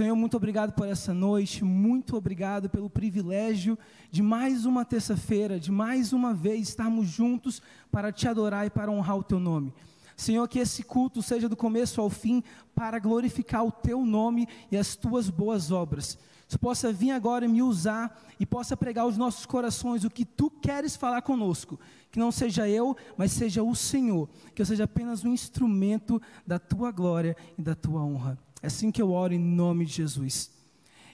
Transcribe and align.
Senhor, 0.00 0.16
muito 0.16 0.38
obrigado 0.38 0.72
por 0.72 0.88
essa 0.88 1.12
noite, 1.12 1.62
muito 1.62 2.16
obrigado 2.16 2.70
pelo 2.70 2.88
privilégio 2.88 3.78
de 4.10 4.22
mais 4.22 4.64
uma 4.64 4.82
terça-feira, 4.82 5.60
de 5.60 5.70
mais 5.70 6.14
uma 6.14 6.32
vez 6.32 6.70
estarmos 6.70 7.06
juntos 7.06 7.60
para 7.92 8.10
te 8.10 8.26
adorar 8.26 8.66
e 8.66 8.70
para 8.70 8.90
honrar 8.90 9.18
o 9.18 9.22
teu 9.22 9.38
nome. 9.38 9.74
Senhor, 10.16 10.48
que 10.48 10.58
esse 10.58 10.82
culto 10.82 11.22
seja 11.22 11.50
do 11.50 11.56
começo 11.56 12.00
ao 12.00 12.08
fim 12.08 12.42
para 12.74 12.98
glorificar 12.98 13.62
o 13.62 13.70
teu 13.70 14.02
nome 14.02 14.48
e 14.72 14.76
as 14.78 14.96
tuas 14.96 15.28
boas 15.28 15.70
obras. 15.70 16.18
Você 16.48 16.56
possa 16.56 16.90
vir 16.90 17.10
agora 17.10 17.44
e 17.44 17.48
me 17.48 17.60
usar 17.60 18.18
e 18.40 18.46
possa 18.46 18.74
pregar 18.74 19.04
aos 19.04 19.18
nossos 19.18 19.44
corações 19.44 20.02
o 20.02 20.08
que 20.08 20.24
tu 20.24 20.48
queres 20.48 20.96
falar 20.96 21.20
conosco. 21.20 21.78
Que 22.10 22.18
não 22.18 22.32
seja 22.32 22.66
eu, 22.66 22.96
mas 23.18 23.32
seja 23.32 23.62
o 23.62 23.74
Senhor. 23.74 24.30
Que 24.54 24.62
eu 24.62 24.66
seja 24.66 24.84
apenas 24.84 25.26
um 25.26 25.32
instrumento 25.34 26.20
da 26.46 26.58
tua 26.58 26.90
glória 26.90 27.36
e 27.58 27.62
da 27.62 27.74
tua 27.74 28.02
honra. 28.02 28.38
É 28.62 28.66
assim 28.66 28.90
que 28.90 29.00
eu 29.00 29.10
oro 29.12 29.32
em 29.32 29.38
nome 29.38 29.86
de 29.86 29.92
Jesus. 29.92 30.50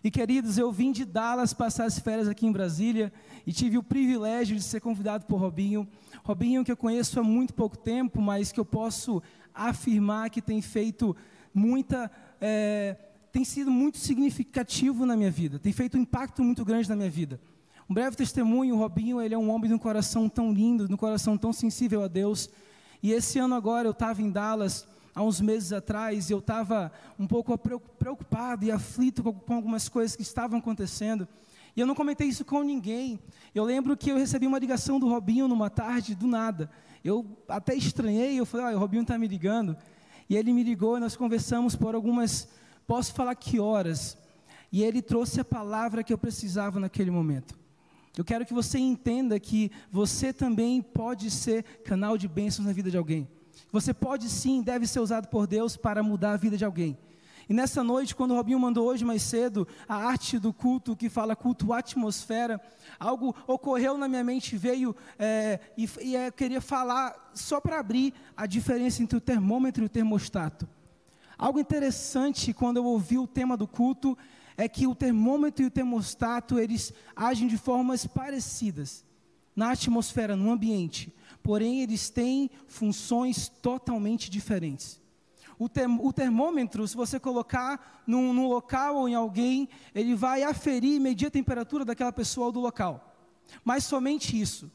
E 0.02 0.10
queridos, 0.10 0.56
eu 0.58 0.70
vim 0.70 0.92
de 0.92 1.04
Dallas 1.04 1.52
passar 1.52 1.84
as 1.84 1.98
férias 1.98 2.28
aqui 2.28 2.46
em 2.46 2.52
Brasília 2.52 3.12
e 3.46 3.52
tive 3.52 3.78
o 3.78 3.82
privilégio 3.82 4.56
de 4.56 4.62
ser 4.62 4.80
convidado 4.80 5.26
por 5.26 5.40
Robinho. 5.40 5.86
Robinho, 6.22 6.64
que 6.64 6.70
eu 6.70 6.76
conheço 6.76 7.18
há 7.18 7.22
muito 7.22 7.54
pouco 7.54 7.76
tempo, 7.76 8.20
mas 8.20 8.52
que 8.52 8.60
eu 8.60 8.64
posso 8.64 9.22
afirmar 9.54 10.30
que 10.30 10.42
tem 10.42 10.60
feito 10.60 11.16
muita. 11.52 12.10
É, 12.40 12.96
tem 13.32 13.44
sido 13.44 13.70
muito 13.70 13.98
significativo 13.98 15.04
na 15.04 15.16
minha 15.16 15.30
vida, 15.30 15.58
tem 15.58 15.72
feito 15.72 15.98
um 15.98 16.00
impacto 16.00 16.42
muito 16.42 16.64
grande 16.64 16.88
na 16.88 16.96
minha 16.96 17.10
vida. 17.10 17.40
Um 17.88 17.94
breve 17.94 18.16
testemunho: 18.16 18.74
o 18.74 18.78
Robinho 18.78 19.20
ele 19.20 19.34
é 19.34 19.38
um 19.38 19.50
homem 19.50 19.68
de 19.68 19.74
um 19.74 19.78
coração 19.78 20.28
tão 20.28 20.52
lindo, 20.52 20.86
de 20.86 20.94
um 20.94 20.96
coração 20.96 21.36
tão 21.36 21.52
sensível 21.52 22.02
a 22.02 22.08
Deus. 22.08 22.50
E 23.02 23.12
esse 23.12 23.38
ano 23.38 23.54
agora 23.54 23.88
eu 23.88 23.92
estava 23.92 24.22
em 24.22 24.30
Dallas 24.30 24.86
há 25.16 25.22
uns 25.22 25.40
meses 25.40 25.72
atrás, 25.72 26.30
eu 26.30 26.40
estava 26.40 26.92
um 27.18 27.26
pouco 27.26 27.56
preocupado 27.56 28.66
e 28.66 28.70
aflito 28.70 29.22
com 29.22 29.54
algumas 29.54 29.88
coisas 29.88 30.14
que 30.14 30.20
estavam 30.20 30.58
acontecendo. 30.58 31.26
E 31.74 31.80
eu 31.80 31.86
não 31.86 31.94
comentei 31.94 32.28
isso 32.28 32.44
com 32.44 32.62
ninguém. 32.62 33.18
Eu 33.54 33.64
lembro 33.64 33.96
que 33.96 34.10
eu 34.10 34.18
recebi 34.18 34.46
uma 34.46 34.58
ligação 34.58 35.00
do 35.00 35.08
Robinho 35.08 35.48
numa 35.48 35.70
tarde, 35.70 36.14
do 36.14 36.26
nada. 36.26 36.70
Eu 37.02 37.24
até 37.48 37.74
estranhei, 37.74 38.38
eu 38.38 38.44
falei, 38.44 38.66
ah, 38.66 38.76
o 38.76 38.78
Robinho 38.78 39.02
está 39.02 39.16
me 39.16 39.26
ligando. 39.26 39.74
E 40.28 40.36
ele 40.36 40.52
me 40.52 40.62
ligou 40.62 40.98
e 40.98 41.00
nós 41.00 41.16
conversamos 41.16 41.74
por 41.74 41.94
algumas, 41.94 42.46
posso 42.86 43.14
falar 43.14 43.34
que 43.36 43.58
horas. 43.58 44.18
E 44.70 44.82
ele 44.82 45.00
trouxe 45.00 45.40
a 45.40 45.44
palavra 45.44 46.04
que 46.04 46.12
eu 46.12 46.18
precisava 46.18 46.78
naquele 46.78 47.10
momento. 47.10 47.58
Eu 48.18 48.24
quero 48.24 48.44
que 48.44 48.52
você 48.52 48.78
entenda 48.78 49.40
que 49.40 49.70
você 49.90 50.30
também 50.30 50.82
pode 50.82 51.30
ser 51.30 51.62
canal 51.84 52.18
de 52.18 52.28
bênçãos 52.28 52.66
na 52.66 52.72
vida 52.74 52.90
de 52.90 52.98
alguém. 52.98 53.26
Você 53.72 53.92
pode 53.92 54.28
sim, 54.28 54.62
deve 54.62 54.86
ser 54.86 55.00
usado 55.00 55.28
por 55.28 55.46
Deus 55.46 55.76
para 55.76 56.02
mudar 56.02 56.32
a 56.32 56.36
vida 56.36 56.56
de 56.56 56.64
alguém. 56.64 56.96
E 57.48 57.54
nessa 57.54 57.82
noite, 57.84 58.14
quando 58.14 58.32
o 58.32 58.34
Robinho 58.34 58.58
mandou 58.58 58.88
hoje 58.88 59.04
mais 59.04 59.22
cedo 59.22 59.68
a 59.88 59.94
arte 59.94 60.36
do 60.36 60.52
culto, 60.52 60.96
que 60.96 61.08
fala 61.08 61.36
culto 61.36 61.72
atmosfera, 61.72 62.60
algo 62.98 63.34
ocorreu 63.46 63.96
na 63.96 64.08
minha 64.08 64.24
mente, 64.24 64.56
veio 64.56 64.96
é, 65.16 65.60
e, 65.76 65.88
e 66.02 66.16
é, 66.16 66.30
queria 66.32 66.60
falar 66.60 67.30
só 67.34 67.60
para 67.60 67.78
abrir 67.78 68.12
a 68.36 68.46
diferença 68.46 69.00
entre 69.00 69.16
o 69.16 69.20
termômetro 69.20 69.84
e 69.84 69.86
o 69.86 69.88
termostato. 69.88 70.68
Algo 71.38 71.60
interessante 71.60 72.52
quando 72.52 72.78
eu 72.78 72.84
ouvi 72.84 73.16
o 73.16 73.28
tema 73.28 73.56
do 73.56 73.66
culto 73.66 74.18
é 74.56 74.68
que 74.68 74.86
o 74.86 74.94
termômetro 74.94 75.62
e 75.62 75.66
o 75.66 75.70
termostato 75.70 76.58
eles 76.58 76.92
agem 77.14 77.46
de 77.46 77.56
formas 77.56 78.06
parecidas 78.06 79.04
na 79.54 79.70
atmosfera, 79.70 80.34
no 80.34 80.50
ambiente 80.50 81.14
porém 81.46 81.80
eles 81.80 82.10
têm 82.10 82.50
funções 82.66 83.48
totalmente 83.48 84.28
diferentes. 84.28 85.00
O, 85.56 85.68
term, 85.68 86.00
o 86.00 86.12
termômetro, 86.12 86.88
se 86.88 86.96
você 86.96 87.20
colocar 87.20 88.02
num, 88.04 88.32
num, 88.34 88.48
local 88.48 88.96
ou 88.96 89.08
em 89.08 89.14
alguém, 89.14 89.68
ele 89.94 90.16
vai 90.16 90.42
aferir 90.42 90.96
e 90.96 90.98
medir 90.98 91.26
a 91.26 91.30
temperatura 91.30 91.84
daquela 91.84 92.12
pessoa 92.12 92.46
ou 92.46 92.52
do 92.52 92.58
local. 92.58 93.16
Mas 93.64 93.84
somente 93.84 94.38
isso. 94.38 94.68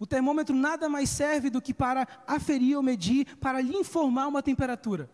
O 0.00 0.06
termômetro 0.06 0.56
nada 0.56 0.88
mais 0.88 1.10
serve 1.10 1.50
do 1.50 1.60
que 1.60 1.74
para 1.74 2.08
aferir 2.26 2.78
ou 2.78 2.82
medir, 2.82 3.36
para 3.36 3.60
lhe 3.60 3.76
informar 3.76 4.26
uma 4.26 4.42
temperatura. 4.42 5.10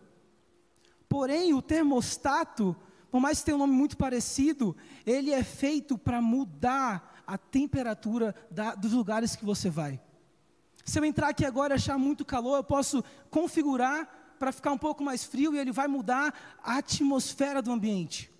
Porém, 1.09 1.53
o 1.53 1.61
termostato, 1.61 2.73
por 3.11 3.19
mais 3.19 3.39
que 3.39 3.45
tenha 3.47 3.55
um 3.55 3.59
nome 3.59 3.73
muito 3.73 3.97
parecido, 3.97 4.73
ele 5.05 5.31
é 5.31 5.43
feito 5.43 5.97
para 5.97 6.21
mudar 6.21 7.21
a 7.27 7.37
temperatura 7.37 8.33
da, 8.49 8.73
dos 8.73 8.93
lugares 8.93 9.35
que 9.35 9.43
você 9.43 9.69
vai. 9.69 9.99
Se 10.83 10.99
eu 10.99 11.05
entrar 11.05 11.29
aqui 11.29 11.45
agora 11.45 11.73
e 11.73 11.77
achar 11.77 11.97
muito 11.97 12.25
calor, 12.25 12.57
eu 12.57 12.63
posso 12.63 13.03
configurar 13.29 14.35
para 14.37 14.51
ficar 14.51 14.71
um 14.71 14.77
pouco 14.77 15.03
mais 15.03 15.23
frio 15.23 15.55
e 15.55 15.57
ele 15.57 15.71
vai 15.71 15.87
mudar 15.87 16.33
a 16.61 16.77
atmosfera 16.77 17.61
do 17.61 17.71
ambiente. 17.71 18.31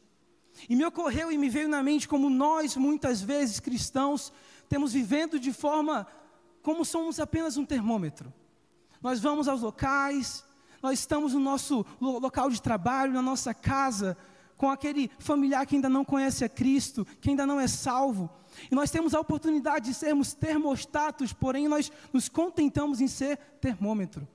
E 0.69 0.75
me 0.75 0.85
ocorreu 0.85 1.31
e 1.31 1.37
me 1.37 1.49
veio 1.49 1.69
na 1.69 1.81
mente 1.81 2.07
como 2.07 2.29
nós, 2.29 2.75
muitas 2.75 3.21
vezes 3.21 3.59
cristãos, 3.59 4.31
temos 4.67 4.93
vivendo 4.93 5.39
de 5.39 5.53
forma 5.53 6.05
como 6.61 6.83
somos 6.85 7.19
apenas 7.19 7.57
um 7.57 7.65
termômetro. 7.65 8.33
Nós 9.01 9.19
vamos 9.19 9.47
aos 9.47 9.61
locais, 9.61 10.43
nós 10.81 10.99
estamos 10.99 11.33
no 11.33 11.39
nosso 11.39 11.85
local 11.99 12.49
de 12.49 12.61
trabalho, 12.61 13.13
na 13.13 13.21
nossa 13.21 13.53
casa, 13.53 14.17
com 14.63 14.71
aquele 14.71 15.11
familiar 15.19 15.65
que 15.65 15.75
ainda 15.75 15.89
não 15.89 16.05
conhece 16.05 16.45
a 16.45 16.47
Cristo, 16.47 17.05
que 17.19 17.29
ainda 17.29 17.45
não 17.45 17.59
é 17.59 17.67
salvo. 17.67 18.29
E 18.71 18.73
nós 18.73 18.89
temos 18.89 19.13
a 19.13 19.19
oportunidade 19.19 19.87
de 19.87 19.93
sermos 19.93 20.33
termostatos, 20.33 21.33
porém 21.33 21.67
nós 21.67 21.91
nos 22.13 22.29
contentamos 22.29 23.01
em 23.01 23.07
ser 23.09 23.35
termômetro. 23.59 24.25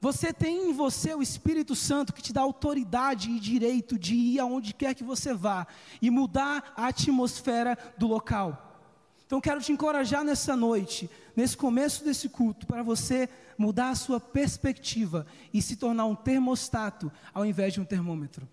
Você 0.00 0.32
tem 0.32 0.70
em 0.70 0.72
você 0.72 1.12
o 1.12 1.20
Espírito 1.20 1.74
Santo 1.74 2.12
que 2.12 2.22
te 2.22 2.32
dá 2.32 2.40
autoridade 2.40 3.32
e 3.32 3.40
direito 3.40 3.98
de 3.98 4.14
ir 4.14 4.38
aonde 4.38 4.72
quer 4.72 4.94
que 4.94 5.02
você 5.02 5.34
vá 5.34 5.66
e 6.00 6.08
mudar 6.08 6.72
a 6.76 6.86
atmosfera 6.86 7.76
do 7.98 8.06
local. 8.06 8.78
Então 9.26 9.40
quero 9.40 9.60
te 9.60 9.72
encorajar 9.72 10.22
nessa 10.22 10.54
noite, 10.54 11.10
nesse 11.34 11.56
começo 11.56 12.04
desse 12.04 12.28
culto, 12.28 12.64
para 12.64 12.84
você 12.84 13.28
mudar 13.58 13.90
a 13.90 13.96
sua 13.96 14.20
perspectiva 14.20 15.26
e 15.52 15.60
se 15.60 15.74
tornar 15.74 16.04
um 16.04 16.14
termostato 16.14 17.10
ao 17.34 17.44
invés 17.44 17.72
de 17.72 17.80
um 17.80 17.84
termômetro. 17.84 18.48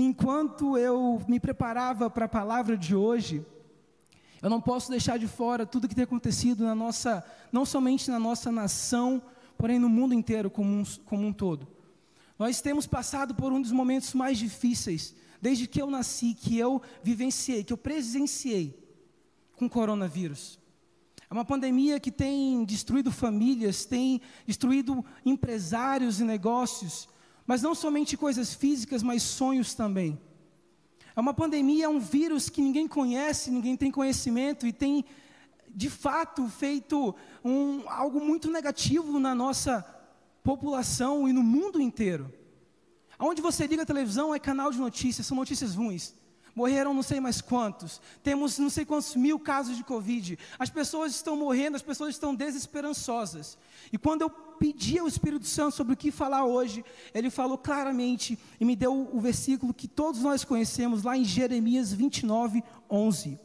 Enquanto 0.00 0.78
eu 0.78 1.20
me 1.26 1.40
preparava 1.40 2.08
para 2.08 2.26
a 2.26 2.28
palavra 2.28 2.76
de 2.76 2.94
hoje, 2.94 3.44
eu 4.40 4.48
não 4.48 4.60
posso 4.60 4.92
deixar 4.92 5.18
de 5.18 5.26
fora 5.26 5.66
tudo 5.66 5.88
que 5.88 5.94
tem 5.94 6.04
acontecido 6.04 6.62
na 6.62 6.72
nossa, 6.72 7.24
não 7.50 7.66
somente 7.66 8.08
na 8.08 8.20
nossa 8.20 8.52
nação, 8.52 9.20
porém 9.56 9.76
no 9.76 9.88
mundo 9.88 10.14
inteiro 10.14 10.48
como 10.48 10.70
um, 10.70 10.84
como 11.04 11.26
um 11.26 11.32
todo. 11.32 11.66
Nós 12.38 12.60
temos 12.60 12.86
passado 12.86 13.34
por 13.34 13.52
um 13.52 13.60
dos 13.60 13.72
momentos 13.72 14.14
mais 14.14 14.38
difíceis, 14.38 15.16
desde 15.42 15.66
que 15.66 15.82
eu 15.82 15.90
nasci, 15.90 16.32
que 16.32 16.56
eu 16.56 16.80
vivenciei, 17.02 17.64
que 17.64 17.72
eu 17.72 17.76
presenciei 17.76 18.78
com 19.56 19.66
o 19.66 19.70
coronavírus. 19.70 20.60
É 21.28 21.34
uma 21.34 21.44
pandemia 21.44 21.98
que 21.98 22.12
tem 22.12 22.64
destruído 22.64 23.10
famílias, 23.10 23.84
tem 23.84 24.20
destruído 24.46 25.04
empresários 25.26 26.20
e 26.20 26.24
negócios, 26.24 27.08
mas 27.48 27.62
não 27.62 27.74
somente 27.74 28.14
coisas 28.14 28.52
físicas, 28.52 29.02
mas 29.02 29.22
sonhos 29.22 29.72
também. 29.72 30.20
É 31.16 31.18
uma 31.18 31.32
pandemia, 31.32 31.86
é 31.86 31.88
um 31.88 31.98
vírus 31.98 32.50
que 32.50 32.60
ninguém 32.60 32.86
conhece, 32.86 33.50
ninguém 33.50 33.74
tem 33.74 33.90
conhecimento 33.90 34.66
e 34.66 34.72
tem, 34.72 35.02
de 35.74 35.88
fato, 35.88 36.46
feito 36.46 37.14
um, 37.42 37.88
algo 37.88 38.20
muito 38.20 38.50
negativo 38.50 39.18
na 39.18 39.34
nossa 39.34 39.82
população 40.44 41.26
e 41.26 41.32
no 41.32 41.42
mundo 41.42 41.80
inteiro. 41.80 42.30
Onde 43.18 43.40
você 43.40 43.66
liga 43.66 43.82
a 43.82 43.86
televisão 43.86 44.34
é 44.34 44.38
canal 44.38 44.70
de 44.70 44.78
notícias, 44.78 45.26
são 45.26 45.36
notícias 45.38 45.74
ruins. 45.74 46.14
Morreram 46.58 46.92
não 46.92 47.04
sei 47.04 47.20
mais 47.20 47.40
quantos. 47.40 48.00
Temos 48.20 48.58
não 48.58 48.68
sei 48.68 48.84
quantos 48.84 49.14
mil 49.14 49.38
casos 49.38 49.76
de 49.76 49.84
Covid. 49.84 50.36
As 50.58 50.68
pessoas 50.68 51.14
estão 51.14 51.36
morrendo, 51.36 51.76
as 51.76 51.82
pessoas 51.82 52.16
estão 52.16 52.34
desesperançosas. 52.34 53.56
E 53.92 53.96
quando 53.96 54.22
eu 54.22 54.28
pedi 54.28 54.98
ao 54.98 55.06
Espírito 55.06 55.46
Santo 55.46 55.76
sobre 55.76 55.94
o 55.94 55.96
que 55.96 56.10
falar 56.10 56.44
hoje, 56.44 56.84
ele 57.14 57.30
falou 57.30 57.56
claramente 57.56 58.36
e 58.58 58.64
me 58.64 58.74
deu 58.74 59.08
o 59.12 59.20
versículo 59.20 59.72
que 59.72 59.86
todos 59.86 60.20
nós 60.20 60.42
conhecemos 60.42 61.04
lá 61.04 61.16
em 61.16 61.24
Jeremias 61.24 61.92
29, 61.92 62.64
11. 62.90 63.38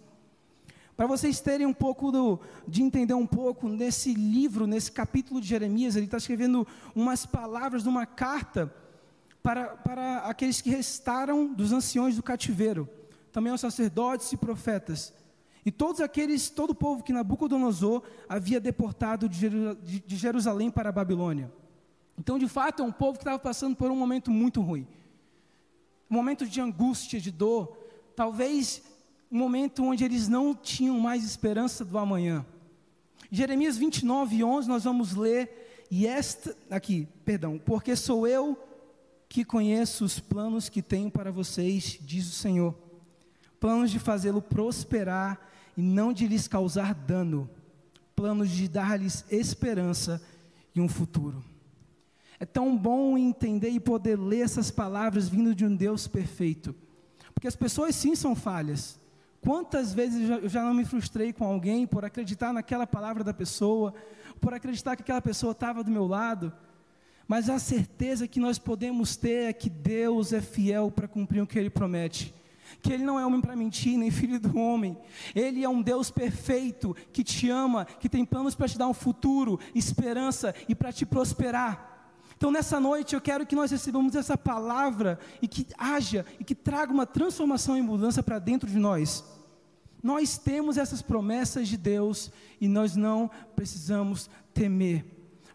Para 0.97 1.05
vocês 1.05 1.39
terem 1.39 1.67
um 1.67 1.73
pouco 1.73 2.11
do, 2.11 2.39
de 2.67 2.81
entender 2.81 3.13
um 3.13 3.27
pouco, 3.27 3.69
nesse 3.69 4.15
livro, 4.15 4.65
nesse 4.65 4.91
capítulo 4.91 5.39
de 5.39 5.45
Jeremias, 5.45 5.95
ele 5.95 6.05
está 6.05 6.17
escrevendo 6.17 6.65
umas 6.95 7.27
palavras 7.27 7.83
de 7.83 7.89
uma 7.89 8.07
carta 8.07 8.73
para, 9.43 9.67
para 9.67 10.17
aqueles 10.21 10.61
que 10.61 10.71
restaram 10.71 11.53
dos 11.53 11.71
anciões 11.71 12.15
do 12.15 12.23
cativeiro, 12.23 12.89
também 13.33 13.51
aos 13.51 13.59
sacerdotes 13.59 14.31
e 14.31 14.37
profetas. 14.37 15.11
E 15.65 15.71
todos 15.71 15.99
aqueles, 15.99 16.49
todo 16.49 16.69
o 16.69 16.75
povo 16.75 17.03
que 17.03 17.11
Nabucodonosor 17.11 18.03
havia 18.29 18.59
deportado 18.59 19.27
de 19.27 20.15
Jerusalém 20.15 20.69
para 20.69 20.89
a 20.89 20.91
Babilônia. 20.91 21.51
Então, 22.17 22.37
de 22.37 22.47
fato, 22.47 22.83
é 22.83 22.85
um 22.85 22.91
povo 22.91 23.13
que 23.13 23.23
estava 23.23 23.39
passando 23.39 23.75
por 23.75 23.89
um 23.89 23.95
momento 23.95 24.29
muito 24.29 24.61
ruim. 24.61 24.87
Um 26.09 26.13
momento 26.13 26.45
de 26.45 26.61
angústia, 26.61 27.19
de 27.19 27.31
dor. 27.31 27.75
Talvez 28.15 28.83
um 29.31 29.37
momento 29.37 29.83
onde 29.83 30.03
eles 30.03 30.27
não 30.27 30.53
tinham 30.53 30.99
mais 30.99 31.23
esperança 31.23 31.83
do 31.83 31.97
amanhã. 31.97 32.45
Jeremias 33.31 33.77
29, 33.77 34.43
11, 34.43 34.67
nós 34.67 34.83
vamos 34.83 35.15
ler. 35.15 35.87
E 35.89 36.05
esta, 36.05 36.55
aqui, 36.69 37.07
perdão. 37.25 37.57
Porque 37.57 37.95
sou 37.95 38.27
eu 38.27 38.55
que 39.27 39.43
conheço 39.43 40.05
os 40.05 40.19
planos 40.19 40.69
que 40.69 40.83
tenho 40.83 41.09
para 41.09 41.31
vocês, 41.31 41.97
diz 41.99 42.27
o 42.27 42.35
Senhor. 42.35 42.82
Planos 43.63 43.91
de 43.91 43.97
fazê-lo 43.97 44.41
prosperar 44.41 45.39
e 45.77 45.81
não 45.81 46.11
de 46.11 46.27
lhes 46.27 46.49
causar 46.49 46.93
dano. 46.93 47.49
Planos 48.13 48.49
de 48.49 48.67
dar-lhes 48.67 49.23
esperança 49.31 50.21
e 50.75 50.81
um 50.81 50.89
futuro. 50.89 51.41
É 52.37 52.45
tão 52.45 52.77
bom 52.77 53.17
entender 53.17 53.69
e 53.69 53.79
poder 53.79 54.19
ler 54.19 54.41
essas 54.41 54.69
palavras 54.69 55.29
vindo 55.29 55.55
de 55.55 55.63
um 55.63 55.73
Deus 55.73 56.09
perfeito. 56.09 56.75
Porque 57.33 57.47
as 57.47 57.55
pessoas 57.55 57.95
sim 57.95 58.17
são 58.17 58.35
falhas. 58.35 58.99
Quantas 59.39 59.93
vezes 59.93 60.29
eu 60.29 60.49
já, 60.49 60.61
não 60.61 60.73
me 60.73 60.83
frustrei 60.83 61.31
com 61.31 61.45
alguém 61.45 61.87
por 61.87 62.03
acreditar 62.03 62.51
naquela 62.51 62.85
palavra 62.85 63.23
da 63.23 63.33
pessoa, 63.33 63.93
por 64.41 64.53
acreditar 64.53 64.97
que 64.97 65.03
aquela 65.03 65.21
pessoa 65.21 65.53
estava 65.53 65.85
do 65.85 65.89
meu 65.89 66.05
lado, 66.05 66.51
mas 67.25 67.49
a 67.49 67.57
certeza 67.59 68.27
que 68.27 68.41
nós 68.41 68.59
podemos 68.59 69.15
ter 69.15 69.45
é 69.45 69.53
que 69.53 69.69
Deus 69.69 70.33
é 70.33 70.41
fiel 70.41 70.91
para 70.91 71.07
cumprir 71.07 71.41
o 71.41 71.47
que 71.47 71.57
Ele 71.57 71.69
promete. 71.69 72.42
Que 72.81 72.93
Ele 72.93 73.03
não 73.03 73.19
é 73.19 73.25
homem 73.25 73.41
para 73.41 73.55
mentir, 73.55 73.97
nem 73.97 74.11
filho 74.11 74.39
do 74.39 74.57
homem. 74.57 74.97
Ele 75.35 75.63
é 75.63 75.69
um 75.69 75.81
Deus 75.81 76.09
perfeito, 76.09 76.95
que 77.11 77.23
te 77.23 77.49
ama, 77.49 77.85
que 77.85 78.09
tem 78.09 78.25
planos 78.25 78.55
para 78.55 78.67
te 78.67 78.77
dar 78.77 78.87
um 78.87 78.93
futuro, 78.93 79.59
esperança 79.73 80.53
e 80.67 80.75
para 80.75 80.91
te 80.91 81.05
prosperar. 81.05 81.91
Então, 82.35 82.51
nessa 82.51 82.79
noite, 82.79 83.15
eu 83.15 83.21
quero 83.21 83.45
que 83.45 83.55
nós 83.55 83.71
recebamos 83.71 84.15
essa 84.15 84.37
palavra 84.37 85.17
e 85.41 85.47
que 85.47 85.65
haja 85.77 86.25
e 86.39 86.43
que 86.43 86.53
traga 86.53 86.91
uma 86.91 87.05
transformação 87.05 87.77
e 87.77 87.81
mudança 87.81 88.21
para 88.21 88.39
dentro 88.39 88.69
de 88.69 88.77
nós. 88.77 89.23
Nós 90.03 90.37
temos 90.37 90.77
essas 90.77 91.01
promessas 91.01 91.69
de 91.69 91.77
Deus 91.77 92.29
e 92.59 92.67
nós 92.67 92.97
não 92.97 93.31
precisamos 93.55 94.29
temer. 94.53 95.05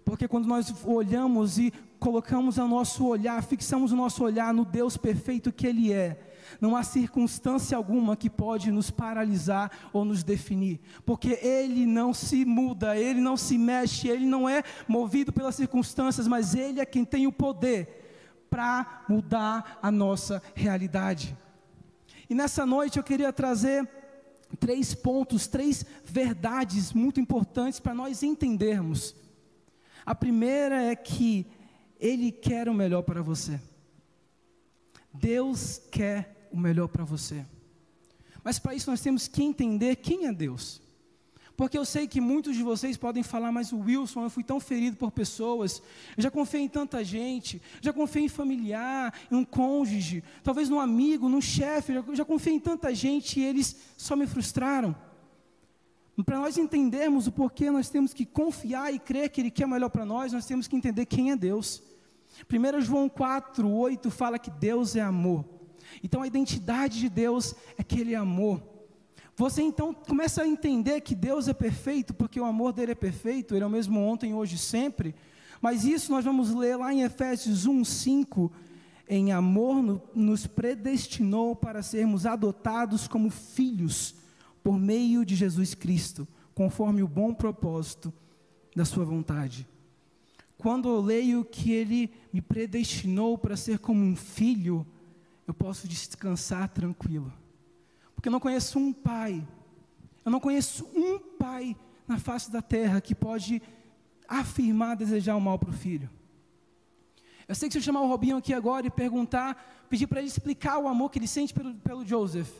Porque 0.03 0.27
quando 0.27 0.47
nós 0.47 0.75
olhamos 0.87 1.59
e 1.59 1.71
colocamos 1.99 2.57
o 2.57 2.67
nosso 2.67 3.07
olhar, 3.07 3.43
fixamos 3.43 3.93
o 3.93 3.97
nosso 3.97 4.25
olhar 4.25 4.55
no 4.55 4.65
Deus 4.65 4.97
perfeito 4.97 5.53
que 5.53 5.67
Ele 5.67 5.93
é, 5.93 6.19
não 6.61 6.77
há 6.77 6.83
circunstância 6.83 7.77
alguma 7.77 8.17
que 8.17 8.31
pode 8.31 8.71
nos 8.71 8.91
paralisar 8.91 9.71
ou 9.93 10.05
nos 10.05 10.23
definir, 10.23 10.81
porque 11.05 11.39
Ele 11.43 11.87
não 11.87 12.13
se 12.15 12.45
muda, 12.45 12.97
Ele 12.97 13.21
não 13.21 13.37
se 13.37 13.59
mexe, 13.59 14.09
Ele 14.09 14.27
não 14.27 14.49
é 14.49 14.63
movido 14.87 15.33
pelas 15.33 15.55
circunstâncias, 15.55 16.27
mas 16.27 16.55
Ele 16.55 16.81
é 16.81 16.87
quem 16.87 17.05
tem 17.05 17.27
o 17.27 17.33
poder 17.33 18.47
para 18.51 19.05
mudar 19.09 19.79
a 19.83 19.91
nossa 19.91 20.43
realidade. 20.55 21.37
E 22.29 22.35
nessa 22.35 22.67
noite 22.67 22.99
eu 22.99 23.05
queria 23.05 23.33
trazer 23.33 23.89
três 24.59 24.95
pontos, 24.95 25.47
três 25.47 25.85
verdades 26.05 26.93
muito 26.93 27.21
importantes 27.21 27.81
para 27.81 27.95
nós 27.95 28.23
entendermos. 28.23 29.15
A 30.05 30.15
primeira 30.15 30.83
é 30.83 30.97
que 30.97 31.47
Ele 32.01 32.33
quer 32.33 32.69
o 32.69 32.75
melhor 32.75 33.03
para 33.03 33.23
você. 33.23 33.61
Deus 35.13 35.81
quer 35.91 36.37
o 36.51 36.59
melhor 36.59 36.89
para 36.89 37.05
você. 37.05 37.45
Mas 38.43 38.59
para 38.59 38.75
isso 38.75 38.91
nós 38.91 39.01
temos 39.01 39.29
que 39.29 39.43
entender 39.43 39.97
quem 39.97 40.27
é 40.27 40.33
Deus. 40.33 40.81
Porque 41.59 41.77
eu 41.77 41.85
sei 41.85 42.07
que 42.07 42.21
muitos 42.21 42.57
de 42.57 42.63
vocês 42.63 42.97
podem 42.97 43.25
falar, 43.25 43.51
mas 43.51 43.73
o 43.73 43.81
Wilson, 43.81 44.23
eu 44.23 44.31
fui 44.31 44.45
tão 44.45 44.61
ferido 44.61 44.97
por 44.97 45.11
pessoas, 45.11 45.83
eu 46.17 46.23
já 46.23 46.31
confiei 46.31 46.63
em 46.63 46.69
tanta 46.69 47.03
gente, 47.03 47.61
já 47.81 47.93
confiei 47.93 48.27
em 48.27 48.29
familiar, 48.29 49.13
em 49.29 49.35
um 49.35 49.45
cônjuge, 49.45 50.23
talvez 50.45 50.69
num 50.69 50.79
amigo, 50.79 51.29
num 51.29 51.41
chefe, 51.41 51.95
eu 51.95 52.15
já 52.15 52.25
confiei 52.25 52.55
em 52.55 52.61
tanta 52.61 52.95
gente 52.95 53.41
e 53.41 53.45
eles 53.45 53.75
só 53.97 54.15
me 54.15 54.25
frustraram. 54.25 54.95
Para 56.25 56.39
nós 56.39 56.57
entendermos 56.57 57.27
o 57.27 57.33
porquê 57.33 57.73
nós 57.73 57.89
temos 57.89 58.15
que 58.15 58.25
confiar 58.25 58.95
e 58.95 58.99
crer 59.01 59.29
que 59.29 59.41
Ele 59.41 59.51
quer 59.51 59.67
o 59.67 59.69
melhor 59.69 59.89
para 59.89 60.05
nós, 60.05 60.33
nós 60.33 60.47
temos 60.47 60.69
que 60.69 60.77
entender 60.77 61.07
quem 61.07 61.33
é 61.33 61.37
Deus. 61.37 61.83
1 62.49 62.81
João 62.83 63.09
4, 63.09 63.69
8 63.69 64.11
fala 64.13 64.39
que 64.39 64.51
Deus 64.51 64.95
é 64.95 65.01
amor. 65.01 65.45
Então 66.03 66.23
a 66.23 66.27
identidade 66.27 66.99
de 66.99 67.09
Deus 67.09 67.55
é 67.77 67.83
que 67.83 68.01
Ele 68.01 68.15
é 68.15 68.17
amor. 68.17 68.63
Você 69.39 69.63
então 69.63 69.95
começa 69.95 70.43
a 70.43 70.49
entender 70.49 71.01
que 71.01 71.15
Deus 71.15 71.47
é 71.47 71.53
perfeito, 71.53 72.13
porque 72.13 72.41
o 72.41 72.45
amor 72.45 72.73
dele 72.73 72.91
é 72.91 72.97
perfeito, 72.97 73.55
ele 73.55 73.63
é 73.63 73.67
o 73.69 73.71
mesmo 73.71 74.01
ontem, 74.01 74.35
hoje 74.35 74.57
e 74.57 74.59
sempre. 74.59 75.15
Mas 75.61 75.85
isso 75.85 76.11
nós 76.11 76.25
vamos 76.25 76.53
ler 76.53 76.77
lá 76.77 76.93
em 76.93 77.03
Efésios 77.03 77.65
1, 77.65 77.85
5. 77.85 78.51
Em 79.09 79.31
amor 79.31 80.03
nos 80.13 80.49
predestinou 80.49 81.55
para 81.55 81.85
sermos 81.85 82.27
adotados 82.27 83.07
como 83.07 83.31
filhos 83.31 84.17
por 84.61 84.77
meio 84.77 85.25
de 85.25 85.37
Jesus 85.37 85.73
Cristo, 85.73 86.27
conforme 86.53 87.05
o 87.05 87.09
bom 87.09 87.33
propósito 87.33 88.13
da 88.75 88.85
Sua 88.85 89.05
vontade. 89.05 89.69
Quando 90.57 90.89
eu 90.89 91.01
leio 91.01 91.45
que 91.45 91.71
Ele 91.71 92.11
me 92.33 92.41
predestinou 92.41 93.39
para 93.39 93.57
ser 93.57 93.79
como 93.79 94.05
um 94.05 94.17
filho, 94.17 94.85
eu 95.49 95.55
posso 95.55 95.89
descansar 95.89 96.69
tranquilo. 96.69 97.33
Porque 98.15 98.29
eu 98.29 98.33
não 98.33 98.39
conheço 98.39 98.79
um 98.79 98.93
pai, 98.93 99.47
eu 100.23 100.31
não 100.31 100.39
conheço 100.39 100.85
um 100.95 101.19
pai 101.19 101.75
na 102.07 102.19
face 102.19 102.51
da 102.51 102.61
terra 102.61 103.01
que 103.01 103.15
pode 103.15 103.63
afirmar 104.29 104.95
desejar 104.95 105.37
o 105.37 105.41
mal 105.41 105.59
para 105.59 105.71
o 105.71 105.73
filho. 105.73 106.11
Eu 107.49 107.55
sei 107.55 107.69
que 107.69 107.73
se 107.73 107.79
eu 107.79 107.83
chamar 107.83 108.03
o 108.03 108.07
Robinho 108.07 108.37
aqui 108.37 108.53
agora 108.53 108.87
e 108.87 108.91
perguntar, 108.91 109.87
pedir 109.89 110.07
para 110.07 110.19
ele 110.19 110.29
explicar 110.29 110.79
o 110.79 110.87
amor 110.87 111.11
que 111.11 111.19
ele 111.19 111.27
sente 111.27 111.55
pelo, 111.55 111.75
pelo 111.77 112.05
Joseph, 112.05 112.51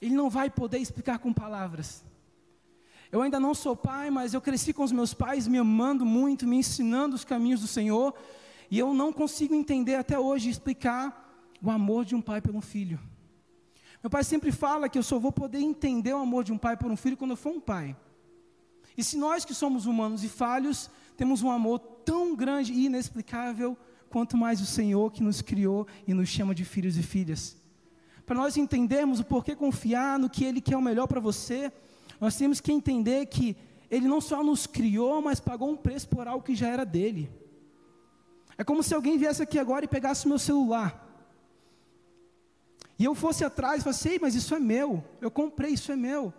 ele 0.00 0.14
não 0.14 0.30
vai 0.30 0.48
poder 0.48 0.78
explicar 0.78 1.18
com 1.18 1.32
palavras. 1.32 2.04
Eu 3.10 3.20
ainda 3.20 3.40
não 3.40 3.52
sou 3.52 3.74
pai, 3.74 4.10
mas 4.10 4.32
eu 4.32 4.40
cresci 4.40 4.72
com 4.72 4.84
os 4.84 4.92
meus 4.92 5.12
pais 5.12 5.48
me 5.48 5.58
amando 5.58 6.06
muito, 6.06 6.46
me 6.46 6.56
ensinando 6.56 7.16
os 7.16 7.24
caminhos 7.24 7.60
do 7.60 7.66
Senhor, 7.66 8.14
e 8.70 8.78
eu 8.78 8.94
não 8.94 9.12
consigo 9.12 9.54
entender 9.54 9.96
até 9.96 10.18
hoje 10.18 10.48
explicar 10.48 11.21
o 11.62 11.70
amor 11.70 12.04
de 12.04 12.14
um 12.14 12.20
pai 12.20 12.40
por 12.40 12.54
um 12.54 12.60
filho. 12.60 12.98
Meu 14.02 14.10
pai 14.10 14.24
sempre 14.24 14.50
fala 14.50 14.88
que 14.88 14.98
eu 14.98 15.02
só 15.02 15.18
vou 15.18 15.30
poder 15.30 15.60
entender 15.60 16.12
o 16.12 16.18
amor 16.18 16.42
de 16.42 16.52
um 16.52 16.58
pai 16.58 16.76
por 16.76 16.90
um 16.90 16.96
filho 16.96 17.16
quando 17.16 17.30
eu 17.30 17.36
for 17.36 17.50
um 17.50 17.60
pai. 17.60 17.96
E 18.96 19.04
se 19.04 19.16
nós 19.16 19.44
que 19.44 19.54
somos 19.54 19.86
humanos 19.86 20.24
e 20.24 20.28
falhos, 20.28 20.90
temos 21.16 21.40
um 21.40 21.50
amor 21.50 21.78
tão 21.78 22.34
grande 22.34 22.72
e 22.72 22.86
inexplicável, 22.86 23.78
quanto 24.10 24.36
mais 24.36 24.60
o 24.60 24.66
Senhor 24.66 25.12
que 25.12 25.22
nos 25.22 25.40
criou 25.40 25.86
e 26.06 26.12
nos 26.12 26.28
chama 26.28 26.52
de 26.52 26.64
filhos 26.64 26.96
e 26.96 27.02
filhas. 27.02 27.56
Para 28.26 28.36
nós 28.36 28.56
entendermos 28.56 29.20
o 29.20 29.24
porquê 29.24 29.54
confiar 29.54 30.18
no 30.18 30.28
que 30.28 30.44
Ele 30.44 30.60
quer 30.60 30.76
o 30.76 30.82
melhor 30.82 31.06
para 31.06 31.20
você, 31.20 31.72
nós 32.20 32.36
temos 32.36 32.60
que 32.60 32.72
entender 32.72 33.26
que 33.26 33.56
Ele 33.88 34.08
não 34.08 34.20
só 34.20 34.42
nos 34.42 34.66
criou, 34.66 35.22
mas 35.22 35.38
pagou 35.38 35.70
um 35.70 35.76
preço 35.76 36.08
por 36.08 36.26
algo 36.26 36.44
que 36.44 36.56
já 36.56 36.68
era 36.68 36.84
dele. 36.84 37.30
É 38.58 38.64
como 38.64 38.82
se 38.82 38.94
alguém 38.94 39.16
viesse 39.16 39.42
aqui 39.42 39.58
agora 39.58 39.84
e 39.84 39.88
pegasse 39.88 40.26
o 40.26 40.28
meu 40.28 40.38
celular 40.38 41.01
e 43.02 43.04
eu 43.04 43.16
fosse 43.16 43.44
atrás 43.44 43.80
e 43.80 43.82
falasse, 43.82 44.16
mas 44.20 44.36
isso 44.36 44.54
é 44.54 44.60
meu, 44.60 45.02
eu 45.20 45.28
comprei, 45.28 45.72
isso 45.72 45.90
é 45.90 45.96
meu. 45.96 46.32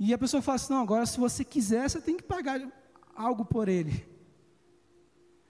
E 0.00 0.12
a 0.12 0.18
pessoa 0.18 0.42
fala 0.42 0.56
assim, 0.56 0.72
não, 0.72 0.82
agora 0.82 1.06
se 1.06 1.16
você 1.16 1.44
quiser, 1.44 1.88
você 1.88 2.00
tem 2.00 2.16
que 2.16 2.24
pagar 2.24 2.60
algo 3.14 3.44
por 3.44 3.68
ele. 3.68 4.04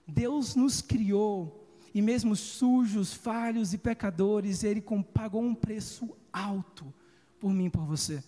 Deus 0.07 0.55
nos 0.55 0.79
criou, 0.79 1.75
e 1.91 2.03
mesmo 2.03 2.35
sujos, 2.35 3.11
falhos 3.11 3.73
e 3.73 3.79
pecadores, 3.79 4.63
Ele 4.63 4.83
pagou 5.11 5.41
um 5.41 5.55
preço 5.55 6.15
alto 6.31 6.93
por 7.39 7.51
mim 7.51 7.65
e 7.65 7.69
por 7.71 7.83
você. 7.83 8.23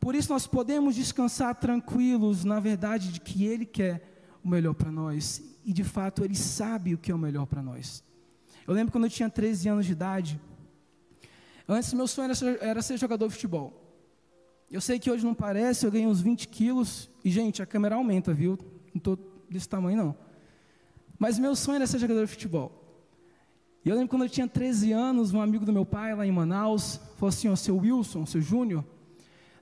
Por 0.00 0.16
isso 0.16 0.32
nós 0.32 0.44
podemos 0.44 0.96
descansar 0.96 1.54
tranquilos 1.54 2.44
na 2.44 2.58
verdade 2.58 3.12
de 3.12 3.20
que 3.20 3.44
Ele 3.44 3.64
quer 3.64 4.26
o 4.42 4.48
melhor 4.48 4.74
para 4.74 4.90
nós, 4.90 5.40
e 5.64 5.72
de 5.72 5.84
fato 5.84 6.24
Ele 6.24 6.34
sabe 6.34 6.94
o 6.94 6.98
que 6.98 7.12
é 7.12 7.14
o 7.14 7.18
melhor 7.18 7.46
para 7.46 7.62
nós. 7.62 8.02
Eu 8.68 8.74
lembro 8.74 8.92
quando 8.92 9.04
eu 9.04 9.10
tinha 9.10 9.30
13 9.30 9.66
anos 9.70 9.86
de 9.86 9.92
idade, 9.92 10.38
antes 11.66 11.90
meu 11.94 12.06
sonho 12.06 12.26
era 12.26 12.34
ser, 12.34 12.58
era 12.60 12.82
ser 12.82 12.98
jogador 12.98 13.26
de 13.26 13.32
futebol. 13.32 13.72
Eu 14.70 14.82
sei 14.82 14.98
que 14.98 15.10
hoje 15.10 15.24
não 15.24 15.32
parece, 15.32 15.86
eu 15.86 15.90
ganhei 15.90 16.06
uns 16.06 16.20
20 16.20 16.46
quilos, 16.48 17.08
e 17.24 17.30
gente, 17.30 17.62
a 17.62 17.66
câmera 17.66 17.94
aumenta, 17.94 18.34
viu? 18.34 18.58
Não 18.92 18.98
estou 18.98 19.18
desse 19.48 19.66
tamanho 19.66 19.96
não. 19.96 20.16
Mas 21.18 21.38
meu 21.38 21.56
sonho 21.56 21.76
era 21.76 21.86
ser 21.86 21.98
jogador 21.98 22.26
de 22.26 22.30
futebol. 22.30 22.70
E 23.82 23.88
eu 23.88 23.94
lembro 23.94 24.10
quando 24.10 24.24
eu 24.24 24.28
tinha 24.28 24.46
13 24.46 24.92
anos, 24.92 25.32
um 25.32 25.40
amigo 25.40 25.64
do 25.64 25.72
meu 25.72 25.86
pai 25.86 26.14
lá 26.14 26.26
em 26.26 26.30
Manaus 26.30 27.00
falou 27.16 27.30
assim: 27.30 27.48
Ó, 27.48 27.56
seu 27.56 27.78
Wilson, 27.78 28.26
seu 28.26 28.42
Júnior, 28.42 28.84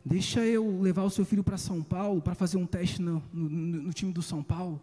deixa 0.05 0.45
eu 0.45 0.81
levar 0.81 1.05
o 1.05 1.11
seu 1.11 1.25
filho 1.25 1.45
para 1.45 1.57
São 1.57 1.81
Paulo 1.81 2.21
para 2.21 2.35
fazer 2.35 2.57
um 2.57 2.67
teste 2.67 3.01
no, 3.01 3.23
no, 3.33 3.49
no 3.49 3.93
time 3.93 4.13
do 4.13 4.21
São 4.21 4.43
Paulo. 4.43 4.83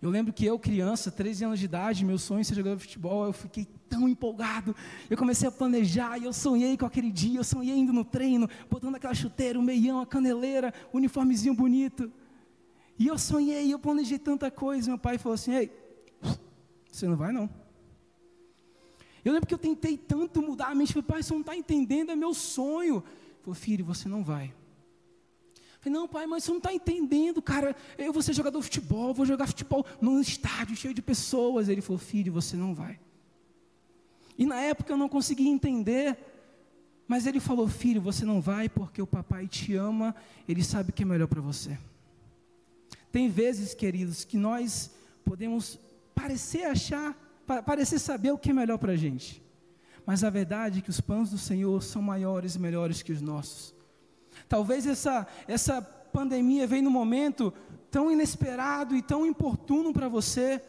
Eu 0.00 0.10
lembro 0.10 0.32
que 0.32 0.46
eu, 0.46 0.58
criança, 0.58 1.10
13 1.10 1.44
anos 1.44 1.58
de 1.58 1.64
idade, 1.64 2.04
meu 2.04 2.18
sonho 2.18 2.44
ser 2.44 2.54
jogador 2.54 2.76
de 2.76 2.82
futebol, 2.82 3.26
eu 3.26 3.32
fiquei 3.32 3.66
tão 3.88 4.08
empolgado. 4.08 4.74
Eu 5.10 5.16
comecei 5.16 5.48
a 5.48 5.50
planejar 5.50 6.18
e 6.18 6.24
eu 6.24 6.32
sonhei 6.32 6.76
com 6.76 6.86
aquele 6.86 7.10
dia, 7.10 7.40
eu 7.40 7.44
sonhei 7.44 7.76
indo 7.76 7.92
no 7.92 8.04
treino, 8.04 8.48
botando 8.70 8.94
aquela 8.94 9.14
chuteira, 9.14 9.58
o 9.58 9.62
um 9.62 9.64
meião, 9.64 10.00
a 10.00 10.06
caneleira, 10.06 10.72
o 10.92 10.98
uniformezinho 10.98 11.54
bonito. 11.54 12.12
E 12.96 13.08
eu 13.08 13.18
sonhei, 13.18 13.72
eu 13.72 13.78
planejei 13.78 14.18
tanta 14.18 14.50
coisa. 14.50 14.88
Meu 14.88 14.98
pai 14.98 15.18
falou 15.18 15.34
assim: 15.34 15.52
Ei, 15.52 15.72
você 16.90 17.06
não 17.06 17.16
vai 17.16 17.32
não. 17.32 17.50
Eu 19.24 19.32
lembro 19.32 19.46
que 19.46 19.54
eu 19.54 19.58
tentei 19.58 19.96
tanto 19.96 20.40
mudar 20.40 20.68
a 20.68 20.74
mente. 20.74 20.92
Falei, 20.92 21.06
pai, 21.06 21.22
você 21.22 21.32
não 21.32 21.40
está 21.40 21.56
entendendo, 21.56 22.10
é 22.10 22.16
meu 22.16 22.32
sonho. 22.32 23.02
Ele 23.04 23.42
falou, 23.42 23.54
filho, 23.54 23.84
você 23.84 24.08
não 24.08 24.24
vai. 24.24 24.54
Falei, 25.80 25.98
não, 25.98 26.08
pai, 26.08 26.26
mas 26.26 26.44
você 26.44 26.50
não 26.50 26.58
está 26.58 26.72
entendendo, 26.72 27.40
cara. 27.40 27.74
Eu 27.96 28.12
vou 28.12 28.22
ser 28.22 28.32
jogador 28.32 28.58
de 28.58 28.64
futebol, 28.64 29.14
vou 29.14 29.24
jogar 29.24 29.46
futebol 29.46 29.86
num 30.00 30.20
estádio 30.20 30.76
cheio 30.76 30.92
de 30.92 31.02
pessoas. 31.02 31.68
Ele 31.68 31.80
falou, 31.80 31.98
filho, 31.98 32.32
você 32.32 32.56
não 32.56 32.74
vai. 32.74 32.98
E 34.36 34.44
na 34.44 34.60
época 34.60 34.92
eu 34.92 34.96
não 34.96 35.08
conseguia 35.08 35.50
entender, 35.50 36.16
mas 37.06 37.26
ele 37.26 37.40
falou, 37.40 37.68
filho, 37.68 38.00
você 38.00 38.24
não 38.24 38.40
vai 38.40 38.68
porque 38.68 39.00
o 39.00 39.06
papai 39.06 39.48
te 39.48 39.74
ama, 39.74 40.14
ele 40.48 40.62
sabe 40.62 40.90
o 40.90 40.92
que 40.92 41.02
é 41.02 41.06
melhor 41.06 41.26
para 41.26 41.40
você. 41.40 41.76
Tem 43.10 43.28
vezes, 43.28 43.74
queridos, 43.74 44.24
que 44.24 44.36
nós 44.36 44.90
podemos 45.24 45.78
parecer 46.14 46.64
achar, 46.64 47.16
parecer 47.64 47.98
saber 47.98 48.32
o 48.32 48.38
que 48.38 48.50
é 48.50 48.52
melhor 48.54 48.78
para 48.78 48.92
a 48.92 48.96
gente. 48.96 49.42
Mas 50.04 50.22
a 50.24 50.30
verdade 50.30 50.78
é 50.78 50.82
que 50.82 50.90
os 50.90 51.00
planos 51.00 51.30
do 51.30 51.38
Senhor 51.38 51.82
são 51.82 52.00
maiores 52.00 52.54
e 52.54 52.58
melhores 52.58 53.02
que 53.02 53.12
os 53.12 53.20
nossos. 53.20 53.74
Talvez 54.48 54.86
essa, 54.86 55.26
essa 55.46 55.80
pandemia 55.80 56.66
veio 56.66 56.82
num 56.82 56.90
momento 56.90 57.52
tão 57.90 58.10
inesperado 58.10 58.94
e 58.96 59.02
tão 59.02 59.24
importuno 59.24 59.92
para 59.92 60.08
você. 60.08 60.62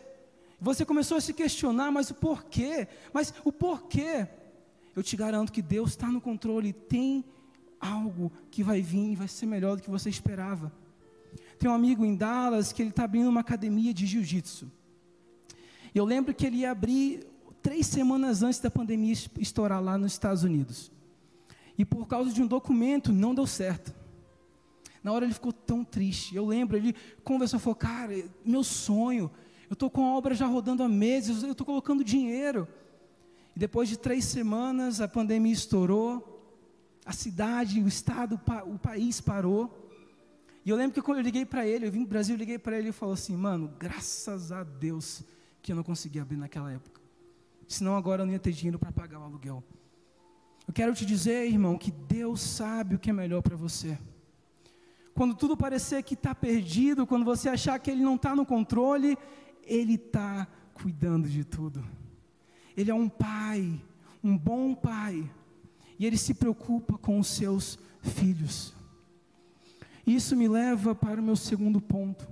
Você 0.60 0.86
começou 0.86 1.18
a 1.18 1.22
se 1.22 1.34
questionar, 1.34 1.92
mas 1.92 2.10
o 2.10 2.16
porquê? 2.16 2.88
Mas 3.14 3.34
o 3.44 3.52
porquê? 3.52 4.28
Eu 4.96 5.04
te 5.04 5.16
garanto 5.16 5.52
que 5.52 5.62
Deus 5.62 5.92
está 5.92 6.08
no 6.08 6.20
controle, 6.20 6.74
tem 6.74 7.24
algo 7.80 8.32
que 8.52 8.64
vai 8.64 8.82
vir 8.82 9.12
e 9.12 9.16
vai 9.16 9.28
ser 9.28 9.46
melhor 9.46 9.78
do 9.78 9.82
que 9.82 9.90
você 9.90 10.10
esperava. 10.10 10.72
Tem 11.58 11.70
um 11.70 11.74
amigo 11.74 12.06
em 12.06 12.16
Dallas 12.16 12.74
que 12.74 12.82
ele 12.82 12.90
está 12.90 13.04
abrindo 13.04 13.30
uma 13.30 13.42
academia 13.42 13.94
de 13.94 14.06
jiu-jitsu. 14.06 14.72
Eu 15.94 16.06
lembro 16.06 16.34
que 16.34 16.46
ele 16.46 16.58
ia 16.58 16.72
abrir 16.72 17.26
três 17.62 17.88
semanas 17.88 18.44
antes 18.44 18.60
da 18.60 18.70
pandemia 18.70 19.14
estourar 19.38 19.82
lá 19.82 19.98
nos 19.98 20.14
Estados 20.14 20.44
Unidos. 20.44 20.92
E 21.80 21.86
por 21.86 22.06
causa 22.06 22.34
de 22.34 22.42
um 22.42 22.46
documento 22.46 23.14
não 23.14 23.34
deu 23.34 23.48
certo. 23.48 23.96
Na 25.02 25.14
hora 25.14 25.24
ele 25.24 25.34
ficou 25.34 25.54
tão 25.54 25.82
triste. 25.82 26.36
Eu 26.36 26.46
lembro, 26.46 26.76
ele 26.76 26.94
conversou, 27.24 27.58
falou: 27.58 27.76
Cara, 27.76 28.14
meu 28.44 28.66
sonho, 28.66 29.32
eu 29.70 29.74
estou 29.74 29.90
com 29.90 30.06
a 30.06 30.14
obra 30.14 30.36
já 30.36 30.46
rodando 30.46 30.84
há 30.84 30.90
meses, 30.90 31.42
eu 31.42 31.54
estou 31.54 31.66
colocando 31.66 32.04
dinheiro. 32.04 32.68
E 33.56 33.60
depois 33.60 33.88
de 33.88 33.98
três 33.98 34.26
semanas, 34.26 35.00
a 35.00 35.08
pandemia 35.08 35.54
estourou, 35.54 36.44
a 37.06 37.14
cidade, 37.14 37.82
o 37.82 37.88
estado, 37.88 38.40
o 38.66 38.78
país 38.78 39.22
parou. 39.22 39.74
E 40.66 40.70
eu 40.70 40.76
lembro 40.76 40.94
que 40.94 41.02
quando 41.02 41.20
eu 41.20 41.24
liguei 41.24 41.46
para 41.46 41.66
ele, 41.66 41.88
eu 41.88 41.92
vim 41.94 42.04
do 42.04 42.10
Brasil, 42.10 42.36
eu 42.36 42.40
liguei 42.40 42.60
para 42.60 42.78
ele 42.78 42.90
e 42.90 42.92
falou 42.92 43.14
assim: 43.14 43.38
Mano, 43.38 43.74
graças 43.80 44.52
a 44.52 44.66
Deus 44.66 45.24
que 45.62 45.72
eu 45.72 45.78
não 45.78 45.84
consegui 45.84 46.20
abrir 46.20 46.36
naquela 46.36 46.74
época. 46.74 47.00
Senão 47.70 47.96
agora 47.96 48.24
eu 48.24 48.26
não 48.26 48.34
ia 48.34 48.40
ter 48.40 48.52
dinheiro 48.52 48.78
para 48.78 48.92
pagar 48.92 49.20
o 49.22 49.24
aluguel. 49.24 49.64
Eu 50.70 50.74
quero 50.74 50.94
te 50.94 51.04
dizer, 51.04 51.48
irmão, 51.48 51.80
que 51.80 51.90
Deus 51.90 52.42
sabe 52.42 52.94
o 52.94 53.00
que 53.00 53.10
é 53.10 53.14
melhor 53.14 53.42
para 53.42 53.56
você. 53.56 53.98
Quando 55.16 55.34
tudo 55.34 55.58
parecer 55.58 56.04
que 56.04 56.14
está 56.14 56.36
perdido, 56.36 57.08
quando 57.08 57.26
você 57.26 57.50
achar 57.50 57.80
que 57.80 57.90
Ele 57.90 58.04
não 58.04 58.14
está 58.14 58.36
no 58.36 58.46
controle, 58.46 59.18
Ele 59.64 59.96
está 59.96 60.48
cuidando 60.76 61.28
de 61.28 61.44
tudo. 61.44 61.84
Ele 62.78 62.92
é 62.92 62.94
um 62.94 63.10
pai, 63.10 63.82
um 64.24 64.38
bom 64.38 64.76
pai, 64.76 65.28
e 65.98 66.06
Ele 66.06 66.18
se 66.18 66.36
preocupa 66.36 67.00
com 67.00 67.18
os 67.20 67.26
seus 67.26 67.80
filhos. 68.04 68.76
Isso 70.06 70.36
me 70.36 70.48
leva 70.48 70.94
para 70.94 71.20
o 71.20 71.24
meu 71.24 71.36
segundo 71.36 71.82
ponto. 71.82 72.30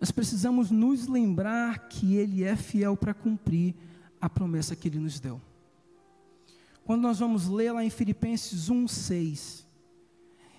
Nós 0.00 0.10
precisamos 0.10 0.72
nos 0.72 1.06
lembrar 1.06 1.88
que 1.88 2.16
Ele 2.16 2.42
é 2.42 2.56
fiel 2.56 2.96
para 2.96 3.14
cumprir 3.14 3.76
a 4.20 4.28
promessa 4.28 4.74
que 4.74 4.88
Ele 4.88 4.98
nos 4.98 5.20
deu. 5.20 5.40
Quando 6.88 7.02
nós 7.02 7.18
vamos 7.18 7.46
ler 7.46 7.70
lá 7.70 7.84
em 7.84 7.90
Filipenses 7.90 8.70
1:6, 8.70 9.66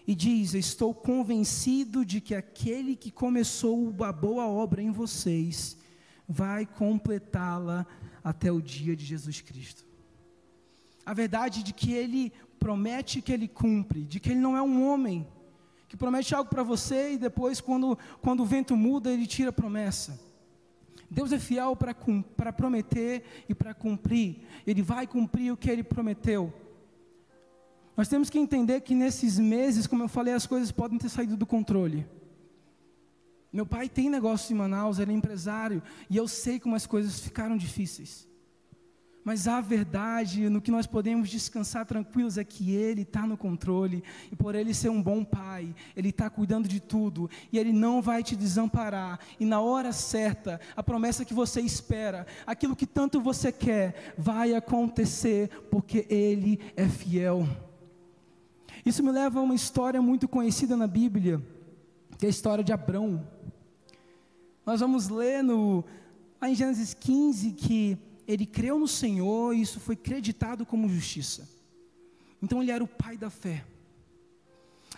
e 0.06 0.14
diz: 0.14 0.54
Estou 0.54 0.94
convencido 0.94 2.06
de 2.06 2.22
que 2.22 2.36
aquele 2.36 2.96
que 2.96 3.10
começou 3.10 3.92
a 4.04 4.12
boa 4.12 4.46
obra 4.46 4.80
em 4.80 4.92
vocês 4.92 5.76
vai 6.28 6.68
completá-la 6.68 7.84
até 8.24 8.52
o 8.52 8.62
dia 8.62 8.96
de 8.96 9.04
Jesus 9.06 9.42
Cristo. 9.42 9.84
A 11.04 11.16
verdade 11.16 11.64
de 11.64 11.74
que 11.74 11.94
ele 11.94 12.32
promete 12.60 13.24
que 13.24 13.34
ele 13.34 13.48
cumpre, 13.48 14.04
de 14.04 14.20
que 14.20 14.30
ele 14.30 14.40
não 14.40 14.56
é 14.56 14.62
um 14.62 14.88
homem 14.88 15.28
que 15.88 15.98
promete 15.98 16.36
algo 16.36 16.48
para 16.48 16.62
você 16.62 17.14
e 17.14 17.18
depois, 17.18 17.60
quando, 17.60 17.98
quando 18.22 18.44
o 18.44 18.46
vento 18.46 18.78
muda, 18.78 19.12
ele 19.12 19.26
tira 19.26 19.50
a 19.50 19.54
promessa. 19.54 20.29
Deus 21.10 21.32
é 21.32 21.40
fiel 21.40 21.76
para 21.76 22.54
prometer 22.54 23.24
e 23.50 23.56
para 23.56 23.74
cumprir. 23.74 24.42
Ele 24.66 24.82
vai 24.82 25.08
cumprir 25.08 25.52
o 25.52 25.58
que 25.58 25.70
ele 25.70 25.84
prometeu. 25.84 26.54
Nós 27.98 28.08
temos 28.08 28.30
que 28.30 28.38
entender 28.38 28.80
que 28.82 28.94
nesses 28.94 29.40
meses, 29.40 29.88
como 29.88 30.04
eu 30.04 30.08
falei, 30.08 30.34
as 30.34 30.46
coisas 30.46 30.72
podem 30.72 30.98
ter 30.98 31.10
saído 31.10 31.36
do 31.36 31.46
controle. 31.46 32.08
Meu 33.52 33.66
pai 33.66 33.90
tem 33.90 34.10
negócio 34.10 34.54
em 34.54 34.58
Manaus, 34.58 35.00
ele 35.00 35.12
é 35.12 35.16
empresário, 35.16 35.82
e 36.10 36.16
eu 36.16 36.28
sei 36.28 36.60
como 36.60 36.76
as 36.76 36.86
coisas 36.86 37.20
ficaram 37.20 37.58
difíceis. 37.58 38.29
Mas 39.24 39.48
a 39.48 39.60
verdade, 39.60 40.50
no 40.50 40.62
que 40.62 40.72
nós 40.72 40.88
podemos 40.88 41.30
descansar 41.30 41.86
tranquilos, 41.86 42.38
é 42.38 42.44
que 42.44 42.72
Ele 42.74 43.02
está 43.02 43.28
no 43.28 43.38
controle, 43.38 44.04
e 44.32 44.36
por 44.36 44.56
Ele 44.56 44.74
ser 44.74 44.90
um 44.90 45.02
bom 45.02 45.24
Pai, 45.24 45.76
Ele 45.96 46.10
está 46.10 46.30
cuidando 46.30 46.68
de 46.68 46.80
tudo, 46.80 47.30
e 47.52 47.60
Ele 47.60 47.74
não 47.74 48.02
vai 48.02 48.24
te 48.24 48.36
desamparar, 48.36 49.20
e 49.40 49.46
na 49.46 49.60
hora 49.60 49.92
certa, 49.92 50.60
a 50.76 50.82
promessa 50.82 51.26
que 51.26 51.34
você 51.34 51.62
espera, 51.62 52.26
aquilo 52.48 52.76
que 52.76 52.88
tanto 52.88 53.20
você 53.20 53.52
quer, 53.52 54.14
vai 54.18 54.54
acontecer, 54.54 55.50
porque 55.70 56.08
Ele 56.10 56.60
é 56.76 56.88
fiel. 56.88 57.48
Isso 58.86 59.04
me 59.04 59.12
leva 59.12 59.40
a 59.40 59.44
uma 59.44 59.56
história 59.56 60.02
muito 60.02 60.28
conhecida 60.28 60.78
na 60.78 60.88
Bíblia, 60.88 61.42
que 62.18 62.26
é 62.26 62.28
a 62.28 62.32
história 62.32 62.64
de 62.64 62.72
Abrão. 62.72 63.28
Nós 64.66 64.80
vamos 64.80 65.10
ler 65.10 65.44
no, 65.44 65.84
lá 66.42 66.50
em 66.50 66.56
Gênesis 66.56 66.94
15 66.94 67.52
que 67.52 67.98
ele 68.30 68.46
creu 68.46 68.78
no 68.78 68.88
Senhor 68.88 69.56
e 69.56 69.62
isso 69.62 69.80
foi 69.80 69.96
creditado 69.96 70.64
como 70.64 70.88
justiça. 70.88 71.50
Então 72.40 72.62
ele 72.62 72.70
era 72.70 72.84
o 72.84 72.88
pai 72.88 73.18
da 73.18 73.32
fé. 73.32 73.66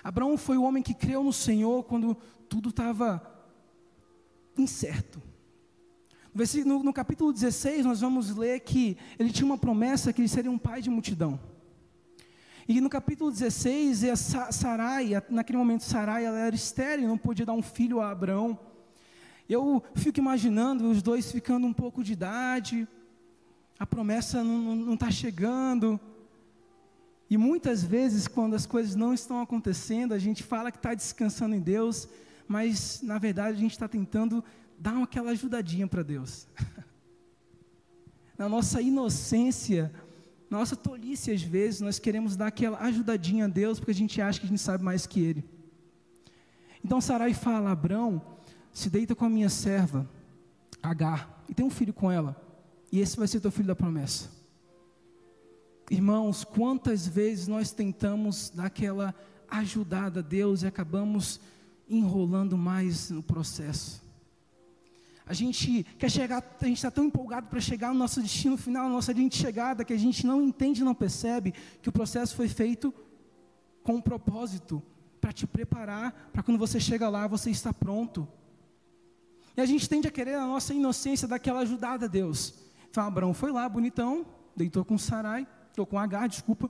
Abraão 0.03 0.37
foi 0.37 0.57
o 0.57 0.63
homem 0.63 0.83
que 0.83 0.93
creu 0.93 1.23
no 1.23 1.31
Senhor 1.31 1.85
quando 1.85 2.17
tudo 2.49 2.71
estava 2.71 3.25
incerto. 4.57 5.21
No, 6.65 6.83
no, 6.83 6.91
capítulo 6.91 7.31
16, 7.31 7.85
nós 7.85 8.01
vamos 8.01 8.35
ler 8.35 8.59
que 8.59 8.97
ele 9.17 9.31
tinha 9.31 9.45
uma 9.45 9.57
promessa 9.57 10.11
que 10.11 10.19
ele 10.19 10.27
seria 10.27 10.51
um 10.51 10.57
pai 10.57 10.81
de 10.81 10.89
multidão. 10.89 11.39
E 12.67 12.81
no 12.81 12.89
capítulo 12.89 13.31
16, 13.31 14.03
a 14.03 14.15
Sarai, 14.51 15.11
naquele 15.29 15.57
momento 15.57 15.85
Sarai, 15.85 16.25
ela 16.25 16.37
era 16.37 16.55
estéril, 16.55 17.07
não 17.07 17.17
podia 17.17 17.45
dar 17.45 17.53
um 17.53 17.61
filho 17.61 18.01
a 18.01 18.11
Abraão. 18.11 18.59
Eu 19.47 19.81
fico 19.95 20.19
imaginando 20.19 20.89
os 20.89 21.01
dois 21.01 21.31
ficando 21.31 21.65
um 21.65 21.73
pouco 21.73 22.03
de 22.03 22.11
idade, 22.11 22.87
a 23.81 23.85
promessa 23.87 24.43
não 24.43 24.93
está 24.93 25.09
chegando. 25.09 25.99
E 27.27 27.35
muitas 27.35 27.83
vezes, 27.83 28.27
quando 28.27 28.53
as 28.55 28.67
coisas 28.67 28.93
não 28.93 29.11
estão 29.11 29.41
acontecendo, 29.41 30.13
a 30.13 30.19
gente 30.19 30.43
fala 30.43 30.71
que 30.71 30.77
está 30.77 30.93
descansando 30.93 31.55
em 31.55 31.59
Deus, 31.59 32.07
mas 32.47 33.01
na 33.01 33.17
verdade 33.17 33.57
a 33.57 33.59
gente 33.59 33.71
está 33.71 33.87
tentando 33.87 34.43
dar 34.77 35.01
aquela 35.01 35.31
ajudadinha 35.31 35.87
para 35.87 36.03
Deus. 36.03 36.47
na 38.37 38.47
nossa 38.47 38.79
inocência, 38.79 39.91
nossa 40.47 40.75
tolice 40.75 41.31
às 41.31 41.41
vezes, 41.41 41.81
nós 41.81 41.97
queremos 41.97 42.35
dar 42.35 42.47
aquela 42.47 42.77
ajudadinha 42.81 43.45
a 43.45 43.47
Deus 43.47 43.79
porque 43.79 43.89
a 43.89 43.95
gente 43.95 44.21
acha 44.21 44.39
que 44.39 44.45
a 44.45 44.49
gente 44.49 44.61
sabe 44.61 44.83
mais 44.83 45.07
que 45.07 45.21
Ele. 45.21 45.43
Então 46.85 47.01
Sarai 47.01 47.33
fala: 47.33 47.71
Abrão, 47.71 48.21
se 48.71 48.91
deita 48.91 49.15
com 49.15 49.25
a 49.25 49.29
minha 49.29 49.49
serva, 49.49 50.07
Agar, 50.83 51.43
e 51.49 51.55
tem 51.55 51.65
um 51.65 51.71
filho 51.71 51.91
com 51.91 52.11
ela. 52.11 52.50
E 52.91 52.99
esse 52.99 53.17
vai 53.17 53.27
ser 53.27 53.39
teu 53.39 53.51
filho 53.51 53.67
da 53.67 53.75
promessa. 53.75 54.29
Irmãos, 55.89 56.43
quantas 56.43 57.07
vezes 57.07 57.47
nós 57.47 57.71
tentamos 57.71 58.49
dar 58.49 58.65
aquela 58.65 59.15
ajudada 59.49 60.19
a 60.19 60.23
Deus 60.23 60.63
e 60.63 60.67
acabamos 60.67 61.39
enrolando 61.89 62.57
mais 62.57 63.09
no 63.09 63.21
processo. 63.21 64.01
A 65.25 65.33
gente 65.33 65.85
quer 65.97 66.09
chegar, 66.09 66.57
a 66.59 66.65
gente 66.65 66.77
está 66.77 66.91
tão 66.91 67.05
empolgado 67.05 67.47
para 67.47 67.59
chegar 67.59 67.93
no 67.93 67.99
nosso 67.99 68.21
destino 68.21 68.57
final, 68.57 68.87
na 68.87 68.95
nossa 68.95 69.13
de 69.13 69.35
chegada, 69.35 69.85
que 69.85 69.93
a 69.93 69.97
gente 69.97 70.25
não 70.25 70.41
entende, 70.41 70.83
não 70.83 70.95
percebe 70.95 71.53
que 71.81 71.89
o 71.89 71.91
processo 71.91 72.35
foi 72.35 72.47
feito 72.47 72.93
com 73.83 73.95
um 73.95 74.01
propósito, 74.01 74.81
para 75.21 75.31
te 75.31 75.45
preparar, 75.45 76.29
para 76.33 76.41
quando 76.41 76.57
você 76.57 76.79
chega 76.79 77.07
lá, 77.07 77.27
você 77.27 77.51
está 77.51 77.71
pronto. 77.71 78.27
E 79.55 79.61
a 79.61 79.65
gente 79.65 79.87
tende 79.87 80.07
a 80.07 80.11
querer 80.11 80.33
a 80.33 80.45
nossa 80.45 80.73
inocência 80.73 81.27
daquela 81.27 81.59
ajudada 81.59 82.05
a 82.05 82.09
Deus. 82.09 82.55
Então 82.91 83.05
Abraão 83.05 83.33
foi 83.33 83.53
lá, 83.53 83.69
bonitão, 83.69 84.25
deitou 84.53 84.83
com 84.83 84.97
Sarai, 84.97 85.47
ou 85.77 85.85
com 85.85 85.97
Agar, 85.97 86.27
desculpa, 86.27 86.69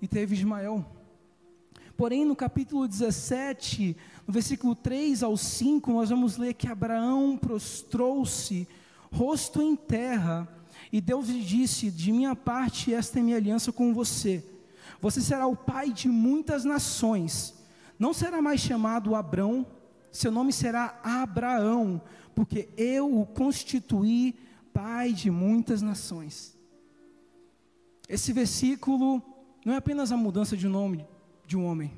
e 0.00 0.06
teve 0.06 0.36
Ismael. 0.36 0.86
Porém, 1.96 2.24
no 2.24 2.36
capítulo 2.36 2.86
17, 2.86 3.96
no 4.24 4.32
versículo 4.32 4.76
3 4.76 5.20
ao 5.24 5.36
5, 5.36 5.92
nós 5.92 6.10
vamos 6.10 6.36
ler 6.36 6.54
que 6.54 6.68
Abraão 6.68 7.36
prostrou-se, 7.36 8.68
rosto 9.12 9.60
em 9.60 9.74
terra, 9.74 10.46
e 10.92 11.00
Deus 11.00 11.28
lhe 11.28 11.42
disse: 11.42 11.90
De 11.90 12.12
minha 12.12 12.36
parte, 12.36 12.94
esta 12.94 13.18
é 13.18 13.22
minha 13.22 13.36
aliança 13.36 13.72
com 13.72 13.92
você. 13.92 14.46
Você 15.00 15.20
será 15.20 15.48
o 15.48 15.56
pai 15.56 15.92
de 15.92 16.06
muitas 16.06 16.64
nações. 16.64 17.52
não 17.98 18.14
será 18.14 18.40
mais 18.40 18.60
chamado 18.60 19.16
Abrão, 19.16 19.66
seu 20.12 20.30
nome 20.30 20.52
será 20.52 21.00
Abraão, 21.02 22.00
porque 22.32 22.68
eu 22.76 23.18
o 23.18 23.26
constituí 23.26 24.36
pai 24.72 25.12
de 25.12 25.30
muitas 25.30 25.82
nações. 25.82 26.56
Esse 28.08 28.32
versículo 28.32 29.22
não 29.64 29.74
é 29.74 29.76
apenas 29.76 30.12
a 30.12 30.16
mudança 30.16 30.56
de 30.56 30.68
nome 30.68 31.06
de 31.46 31.56
um 31.56 31.64
homem. 31.64 31.92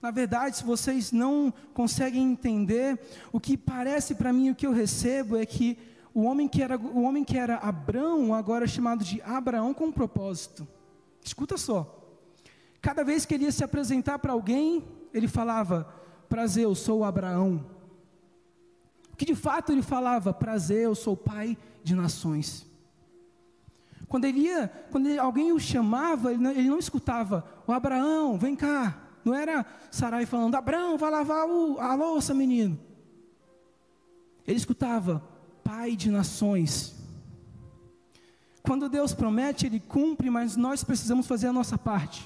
Na 0.00 0.10
verdade, 0.10 0.56
se 0.56 0.64
vocês 0.64 1.12
não 1.12 1.52
conseguem 1.74 2.32
entender, 2.32 2.98
o 3.30 3.38
que 3.38 3.56
parece 3.56 4.14
para 4.14 4.32
mim, 4.32 4.50
o 4.50 4.54
que 4.54 4.66
eu 4.66 4.72
recebo 4.72 5.36
é 5.36 5.44
que 5.44 5.76
o 6.14 6.22
homem 6.22 6.48
que 6.48 6.62
era, 6.62 6.78
o 6.78 7.02
homem 7.02 7.22
que 7.22 7.36
era 7.36 7.56
Abrão, 7.56 8.34
agora 8.34 8.64
é 8.64 8.68
chamado 8.68 9.04
de 9.04 9.20
Abraão 9.22 9.74
com 9.74 9.86
um 9.86 9.92
propósito. 9.92 10.66
Escuta 11.22 11.56
só. 11.56 11.98
Cada 12.80 13.04
vez 13.04 13.26
que 13.26 13.34
ele 13.34 13.44
ia 13.44 13.52
se 13.52 13.62
apresentar 13.62 14.18
para 14.18 14.32
alguém, 14.32 14.84
ele 15.12 15.28
falava: 15.28 15.92
Prazer, 16.28 16.64
eu 16.64 16.74
sou 16.74 17.04
Abraão. 17.04 17.64
Que 19.20 19.26
de 19.26 19.34
fato 19.34 19.70
ele 19.70 19.82
falava: 19.82 20.32
Prazer, 20.32 20.84
eu 20.84 20.94
sou 20.94 21.14
pai 21.14 21.54
de 21.84 21.94
nações. 21.94 22.66
Quando 24.08 24.24
ele 24.24 24.40
ia, 24.40 24.72
quando 24.90 25.08
ele, 25.10 25.18
alguém 25.18 25.52
o 25.52 25.60
chamava, 25.60 26.32
ele 26.32 26.42
não, 26.42 26.50
ele 26.50 26.70
não 26.70 26.78
escutava: 26.78 27.44
O 27.66 27.72
Abraão, 27.72 28.38
vem 28.38 28.56
cá. 28.56 28.98
Não 29.22 29.34
era 29.34 29.66
Sarai 29.90 30.24
falando: 30.24 30.54
Abraão, 30.54 30.96
vai 30.96 31.10
lavar 31.10 31.46
o, 31.46 31.78
a 31.78 31.94
louça, 31.94 32.32
menino. 32.32 32.80
Ele 34.46 34.56
escutava: 34.56 35.22
Pai 35.62 35.94
de 35.96 36.10
nações. 36.10 36.94
Quando 38.62 38.88
Deus 38.88 39.12
promete, 39.12 39.66
Ele 39.66 39.80
cumpre, 39.80 40.30
mas 40.30 40.56
nós 40.56 40.82
precisamos 40.82 41.26
fazer 41.26 41.48
a 41.48 41.52
nossa 41.52 41.76
parte. 41.76 42.24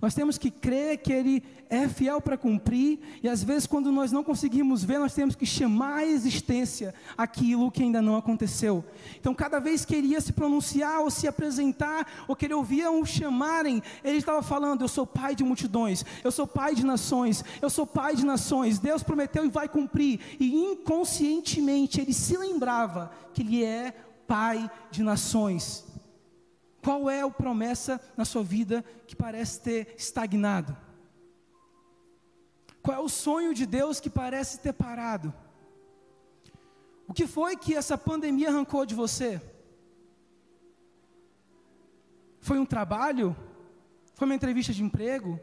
Nós 0.00 0.14
temos 0.14 0.38
que 0.38 0.50
crer 0.50 0.98
que 0.98 1.12
Ele 1.12 1.42
é 1.68 1.88
fiel 1.88 2.20
para 2.20 2.36
cumprir, 2.36 2.98
e 3.22 3.28
às 3.28 3.42
vezes, 3.42 3.66
quando 3.66 3.90
nós 3.90 4.12
não 4.12 4.22
conseguimos 4.22 4.84
ver, 4.84 4.98
nós 4.98 5.14
temos 5.14 5.34
que 5.34 5.44
chamar 5.44 5.98
à 5.98 6.06
existência 6.06 6.94
aquilo 7.16 7.70
que 7.70 7.82
ainda 7.82 8.00
não 8.00 8.16
aconteceu. 8.16 8.84
Então, 9.18 9.34
cada 9.34 9.58
vez 9.58 9.84
que 9.84 9.94
ele 9.94 10.08
ia 10.08 10.20
se 10.20 10.32
pronunciar 10.32 11.00
ou 11.00 11.10
se 11.10 11.26
apresentar, 11.26 12.24
ou 12.28 12.36
que 12.36 12.44
ele 12.44 12.54
ouvia 12.54 12.90
o 12.90 13.04
chamarem, 13.04 13.82
ele 14.04 14.18
estava 14.18 14.42
falando: 14.42 14.82
Eu 14.82 14.88
sou 14.88 15.06
pai 15.06 15.34
de 15.34 15.44
multidões, 15.44 16.04
eu 16.22 16.30
sou 16.30 16.46
pai 16.46 16.74
de 16.74 16.84
nações, 16.84 17.44
eu 17.60 17.70
sou 17.70 17.86
pai 17.86 18.14
de 18.14 18.24
nações. 18.24 18.78
Deus 18.78 19.02
prometeu 19.02 19.44
e 19.44 19.48
vai 19.48 19.68
cumprir, 19.68 20.20
e 20.38 20.54
inconscientemente 20.54 22.00
ele 22.00 22.12
se 22.12 22.36
lembrava 22.36 23.10
que 23.34 23.42
ele 23.42 23.64
é 23.64 23.92
pai 24.26 24.70
de 24.90 25.02
nações. 25.02 25.84
Qual 26.86 27.10
é 27.10 27.22
a 27.22 27.28
promessa 27.28 28.00
na 28.16 28.24
sua 28.24 28.44
vida 28.44 28.84
que 29.08 29.16
parece 29.16 29.60
ter 29.60 29.92
estagnado? 29.98 30.76
Qual 32.80 32.96
é 32.96 33.00
o 33.00 33.08
sonho 33.08 33.52
de 33.52 33.66
Deus 33.66 33.98
que 33.98 34.08
parece 34.08 34.60
ter 34.60 34.72
parado? 34.72 35.34
O 37.08 37.12
que 37.12 37.26
foi 37.26 37.56
que 37.56 37.74
essa 37.74 37.98
pandemia 37.98 38.50
arrancou 38.50 38.86
de 38.86 38.94
você? 38.94 39.42
Foi 42.38 42.56
um 42.56 42.64
trabalho? 42.64 43.34
Foi 44.14 44.24
uma 44.28 44.36
entrevista 44.36 44.72
de 44.72 44.84
emprego? 44.84 45.40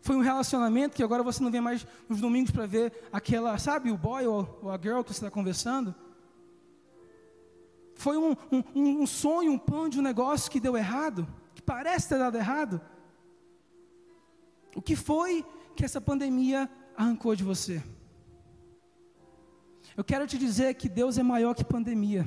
Foi 0.00 0.16
um 0.16 0.20
relacionamento 0.20 0.96
que 0.96 1.04
agora 1.04 1.22
você 1.22 1.40
não 1.44 1.50
vem 1.52 1.60
mais 1.60 1.86
nos 2.08 2.20
domingos 2.20 2.50
para 2.50 2.66
ver 2.66 2.92
aquela, 3.12 3.56
sabe, 3.56 3.92
o 3.92 3.96
boy 3.96 4.26
ou, 4.26 4.68
a 4.68 4.76
girl 4.76 5.02
que 5.02 5.14
você 5.14 5.20
está 5.20 5.30
conversando? 5.30 5.94
Foi 7.94 8.16
um, 8.16 8.36
um, 8.50 9.02
um 9.02 9.06
sonho, 9.06 9.52
um 9.52 9.58
plano 9.58 9.88
de 9.88 9.98
um 9.98 10.02
negócio 10.02 10.50
que 10.50 10.60
deu 10.60 10.76
errado, 10.76 11.26
que 11.54 11.62
parece 11.62 12.08
ter 12.08 12.18
dado 12.18 12.36
errado. 12.36 12.80
O 14.74 14.82
que 14.82 14.96
foi 14.96 15.44
que 15.76 15.84
essa 15.84 16.00
pandemia 16.00 16.68
arrancou 16.96 17.34
de 17.34 17.44
você? 17.44 17.82
Eu 19.96 20.02
quero 20.02 20.26
te 20.26 20.36
dizer 20.36 20.74
que 20.74 20.88
Deus 20.88 21.18
é 21.18 21.22
maior 21.22 21.54
que 21.54 21.64
pandemia. 21.64 22.26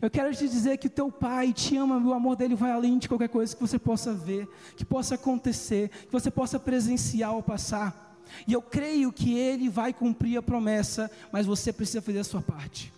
Eu 0.00 0.10
quero 0.10 0.34
te 0.34 0.48
dizer 0.48 0.78
que 0.78 0.88
o 0.88 0.90
teu 0.90 1.12
pai 1.12 1.52
te 1.52 1.76
ama, 1.76 1.96
o 1.96 2.12
amor 2.12 2.34
dele 2.34 2.56
vai 2.56 2.72
além 2.72 2.98
de 2.98 3.08
qualquer 3.08 3.28
coisa 3.28 3.54
que 3.54 3.60
você 3.60 3.78
possa 3.78 4.12
ver, 4.12 4.48
que 4.76 4.84
possa 4.84 5.14
acontecer, 5.14 5.90
que 5.90 6.10
você 6.12 6.30
possa 6.30 6.58
presenciar 6.58 7.34
ou 7.34 7.42
passar. 7.42 8.18
E 8.46 8.52
eu 8.52 8.62
creio 8.62 9.12
que 9.12 9.38
ele 9.38 9.68
vai 9.68 9.92
cumprir 9.92 10.36
a 10.38 10.42
promessa, 10.42 11.10
mas 11.30 11.46
você 11.46 11.72
precisa 11.72 12.02
fazer 12.02 12.18
a 12.18 12.24
sua 12.24 12.42
parte. 12.42 12.92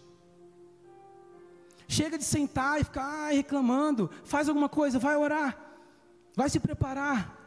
Chega 1.86 2.16
de 2.16 2.24
sentar 2.24 2.80
e 2.80 2.84
ficar 2.84 3.30
reclamando. 3.32 4.10
Faz 4.24 4.48
alguma 4.48 4.68
coisa, 4.68 4.98
vai 4.98 5.16
orar. 5.16 5.58
Vai 6.34 6.48
se 6.48 6.58
preparar. 6.58 7.44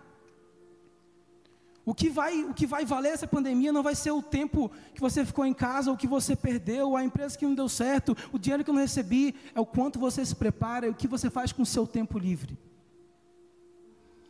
O 1.86 1.96
que, 1.96 2.10
vai, 2.10 2.44
o 2.44 2.54
que 2.54 2.68
vai 2.68 2.84
valer 2.84 3.14
essa 3.14 3.26
pandemia 3.26 3.72
não 3.72 3.82
vai 3.82 3.96
ser 3.96 4.12
o 4.12 4.22
tempo 4.22 4.70
que 4.94 5.00
você 5.00 5.26
ficou 5.26 5.46
em 5.46 5.54
casa, 5.54 5.90
o 5.90 5.96
que 5.96 6.06
você 6.06 6.36
perdeu, 6.36 6.98
a 6.98 7.04
empresa 7.04 7.38
que 7.38 7.46
não 7.46 7.56
deu 7.56 7.70
certo, 7.70 8.16
o 8.34 8.38
dinheiro 8.38 8.62
que 8.62 8.70
eu 8.70 8.74
não 8.74 8.82
recebi, 8.82 9.34
é 9.56 9.60
o 9.62 9.66
quanto 9.66 9.98
você 9.98 10.26
se 10.26 10.36
prepara 10.36 10.88
e 10.88 10.90
o 10.90 10.94
que 10.94 11.08
você 11.08 11.30
faz 11.30 11.54
com 11.54 11.62
o 11.62 11.66
seu 11.66 11.88
tempo 11.88 12.20
livre. 12.20 12.58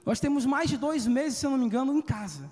Nós 0.05 0.19
temos 0.19 0.45
mais 0.45 0.69
de 0.69 0.77
dois 0.77 1.07
meses, 1.07 1.39
se 1.39 1.47
eu 1.47 1.49
não 1.49 1.57
me 1.57 1.65
engano, 1.65 1.97
em 1.97 2.01
casa. 2.01 2.51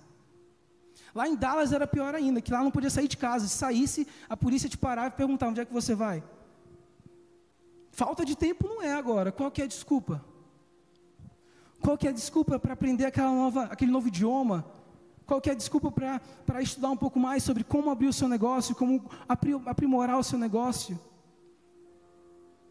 Lá 1.14 1.28
em 1.28 1.36
Dallas 1.36 1.72
era 1.72 1.86
pior 1.86 2.16
ainda, 2.16 2.42
que 2.42 2.52
lá 2.52 2.64
não 2.64 2.72
podia 2.72 2.90
sair 2.90 3.08
de 3.08 3.16
casa. 3.16 3.48
Se 3.48 3.56
saísse, 3.56 4.08
a 4.28 4.36
polícia 4.36 4.68
te 4.68 4.78
parava 4.78 5.10
e 5.10 5.12
perguntava 5.12 5.52
onde 5.52 5.62
é 5.62 5.66
que 5.66 5.72
você 5.72 5.94
vai. 5.94 6.24
Falta 7.96 8.26
de 8.26 8.36
tempo 8.36 8.68
não 8.68 8.82
é 8.82 8.92
agora. 8.92 9.32
Qual 9.32 9.50
que 9.50 9.62
é 9.62 9.64
a 9.64 9.68
desculpa? 9.68 10.22
Qual 11.80 11.98
que 11.98 12.06
é 12.06 12.10
a 12.10 12.14
desculpa 12.14 12.60
para 12.60 12.74
aprender 12.74 13.06
aquela 13.06 13.32
nova, 13.32 13.64
aquele 13.64 13.90
novo 13.90 14.10
idioma? 14.10 14.66
Qual 15.26 15.40
que 15.40 15.50
é 15.50 15.54
a 15.54 15.56
desculpa 15.56 15.90
para 16.46 16.62
estudar 16.62 16.90
um 16.90 16.98
pouco 16.98 17.18
mais 17.18 17.42
sobre 17.42 17.64
como 17.64 17.90
abrir 17.90 18.08
o 18.08 18.14
seu 18.14 18.28
negócio, 18.28 18.76
como 18.76 19.10
aprimorar 19.66 20.20
o 20.20 20.24
seu 20.26 20.38
negócio? 20.38 21.00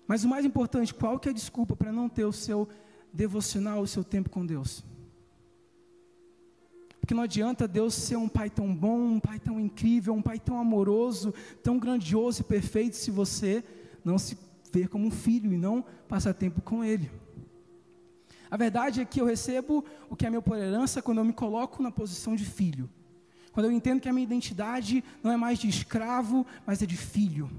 Mas 0.07 0.25
o 0.25 0.29
mais 0.29 0.45
importante, 0.45 0.93
qual 0.93 1.19
que 1.19 1.31
é 1.31 1.33
a 1.33 1.35
desculpa 1.35 1.75
para 1.75 1.91
não 1.91 2.07
ter 2.07 2.27
o 2.27 2.33
seu 2.33 2.69
devocional, 3.11 3.81
o 3.81 3.87
seu 3.87 4.05
tempo 4.05 4.29
com 4.29 4.45
Deus? 4.45 4.85
Porque 7.01 7.15
não 7.15 7.23
adianta 7.23 7.67
Deus 7.67 7.95
ser 7.95 8.17
um 8.17 8.29
pai 8.29 8.51
tão 8.51 8.75
bom, 8.75 8.99
um 8.99 9.21
pai 9.21 9.39
tão 9.39 9.59
incrível, 9.59 10.13
um 10.13 10.21
pai 10.21 10.39
tão 10.39 10.59
amoroso, 10.59 11.33
tão 11.63 11.79
grandioso 11.79 12.43
e 12.43 12.45
perfeito, 12.45 12.95
se 12.97 13.11
você 13.11 13.65
não 14.05 14.19
se 14.19 14.44
ver 14.79 14.89
como 14.89 15.07
um 15.07 15.11
filho 15.11 15.53
e 15.53 15.57
não 15.57 15.85
passar 16.09 16.35
tempo 16.35 16.61
com 16.61 16.85
ele. 16.85 17.11
A 18.51 18.57
verdade 18.57 19.01
é 19.01 19.05
que 19.05 19.21
eu 19.21 19.27
recebo 19.27 19.85
o 20.09 20.17
que 20.17 20.27
é 20.27 20.31
meu 20.31 20.43
por 20.43 20.57
herança 20.57 21.03
quando 21.03 21.19
eu 21.19 21.25
me 21.25 21.33
coloco 21.33 21.83
na 21.83 21.91
posição 21.91 22.37
de 22.37 22.45
filho. 22.45 22.89
Quando 23.53 23.67
eu 23.67 23.73
entendo 23.73 24.01
que 24.01 24.09
a 24.09 24.13
minha 24.13 24.25
identidade 24.25 25.03
não 25.23 25.31
é 25.31 25.37
mais 25.37 25.59
de 25.59 25.69
escravo, 25.69 26.47
mas 26.67 26.83
é 26.83 26.87
de 26.87 26.97
filho. 26.97 27.51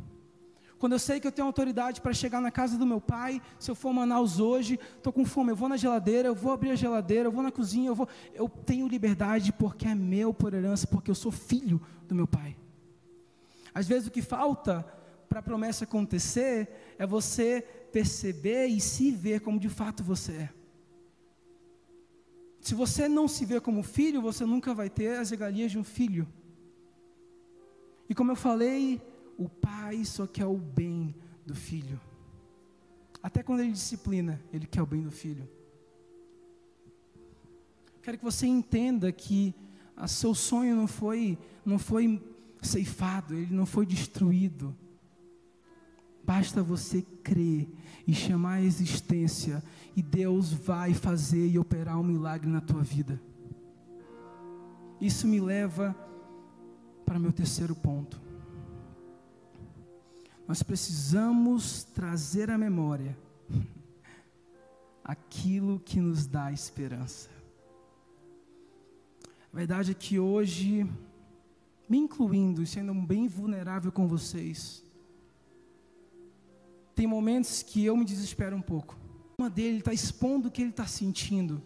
Quando 0.78 0.94
eu 0.94 1.00
sei 1.00 1.20
que 1.20 1.28
eu 1.28 1.32
tenho 1.32 1.48
autoridade 1.48 2.02
para 2.02 2.14
chegar 2.14 2.42
na 2.42 2.52
casa 2.52 2.78
do 2.78 2.86
meu 2.86 3.00
pai, 3.00 3.42
se 3.58 3.72
eu 3.72 3.76
for 3.76 3.94
Manaus 3.94 4.40
hoje, 4.40 4.78
estou 4.98 5.12
com 5.12 5.26
fome, 5.26 5.52
eu 5.52 5.56
vou 5.56 5.70
na 5.70 5.78
geladeira, 5.78 6.28
eu 6.28 6.36
vou 6.36 6.52
abrir 6.52 6.72
a 6.72 6.76
geladeira, 6.76 7.28
eu 7.28 7.32
vou 7.32 7.42
na 7.42 7.52
cozinha, 7.52 7.88
eu 7.88 7.96
vou. 7.96 8.08
Eu 8.34 8.50
tenho 8.50 8.88
liberdade 8.88 9.54
porque 9.54 9.88
é 9.88 9.96
meu 9.96 10.34
por 10.34 10.54
herança, 10.54 10.86
porque 10.86 11.10
eu 11.10 11.16
sou 11.16 11.32
filho 11.32 11.82
do 12.08 12.14
meu 12.14 12.28
pai. 12.28 12.58
Às 13.74 13.88
vezes 13.88 14.08
o 14.08 14.12
que 14.12 14.22
falta 14.22 14.86
para 15.28 15.40
a 15.40 15.44
promessa 15.44 15.86
acontecer 15.86 16.85
é 16.98 17.06
você 17.06 17.62
perceber 17.92 18.68
e 18.68 18.80
se 18.80 19.12
ver 19.12 19.42
como 19.42 19.60
de 19.60 19.70
fato 19.70 20.04
você 20.04 20.32
é. 20.34 20.50
Se 22.60 22.74
você 22.74 23.08
não 23.08 23.28
se 23.28 23.46
vê 23.46 23.62
como 23.62 23.84
filho, 23.84 24.22
você 24.22 24.46
nunca 24.46 24.74
vai 24.74 24.90
ter 24.90 25.18
as 25.18 25.30
regalias 25.30 25.72
de 25.72 25.78
um 25.78 25.84
filho. 25.84 26.28
E 28.10 28.16
como 28.16 28.32
eu 28.32 28.36
falei, 28.36 29.02
o 29.38 29.48
pai 29.48 30.04
só 30.04 30.26
quer 30.26 30.46
o 30.46 30.58
bem 30.58 31.14
do 31.46 31.54
filho. 31.54 32.00
Até 33.22 33.44
quando 33.44 33.60
ele 33.60 33.72
disciplina, 33.72 34.42
ele 34.52 34.66
quer 34.66 34.82
o 34.82 34.86
bem 34.86 35.02
do 35.02 35.12
filho. 35.12 35.48
Quero 38.02 38.18
que 38.18 38.24
você 38.24 38.46
entenda 38.46 39.12
que 39.12 39.54
seu 40.08 40.36
sonho 40.36 40.76
não 40.76 40.88
foi, 40.88 41.38
não 41.66 41.80
foi 41.80 42.22
ceifado, 42.62 43.36
ele 43.36 43.54
não 43.54 43.66
foi 43.66 43.86
destruído. 43.86 44.76
Basta 46.26 46.64
você 46.64 47.04
crer 47.24 47.70
e 48.08 48.14
chamar 48.14 48.56
a 48.56 48.62
existência, 48.62 49.64
e 49.96 50.02
Deus 50.02 50.52
vai 50.52 50.94
fazer 50.94 51.48
e 51.48 51.60
operar 51.60 52.00
um 52.00 52.04
milagre 52.04 52.50
na 52.50 52.62
tua 52.62 52.82
vida. 52.82 53.22
Isso 55.00 55.28
me 55.28 55.40
leva 55.40 55.96
para 57.06 57.20
meu 57.20 57.32
terceiro 57.32 57.76
ponto. 57.76 58.20
Nós 60.48 60.64
precisamos 60.64 61.84
trazer 61.84 62.50
à 62.50 62.58
memória 62.58 63.18
aquilo 65.04 65.80
que 65.80 66.00
nos 66.00 66.26
dá 66.26 66.52
esperança. 66.52 67.30
A 69.54 69.56
verdade 69.56 69.92
é 69.92 69.94
que 69.94 70.20
hoje, 70.20 70.90
me 71.88 71.98
incluindo 71.98 72.62
e 72.62 72.68
sendo 72.68 72.94
bem 72.94 73.28
vulnerável 73.28 73.92
com 73.92 74.08
vocês, 74.08 74.85
tem 76.96 77.06
momentos 77.06 77.62
que 77.62 77.84
eu 77.84 77.98
me 77.98 78.06
desespero 78.06 78.56
um 78.56 78.62
pouco. 78.62 78.98
Uma 79.38 79.50
dele 79.50 79.80
está 79.80 79.94
expondo 79.94 80.48
o 80.48 80.52
que 80.52 80.62
ele 80.62 80.70
está 80.70 80.88
sentindo. 80.88 81.62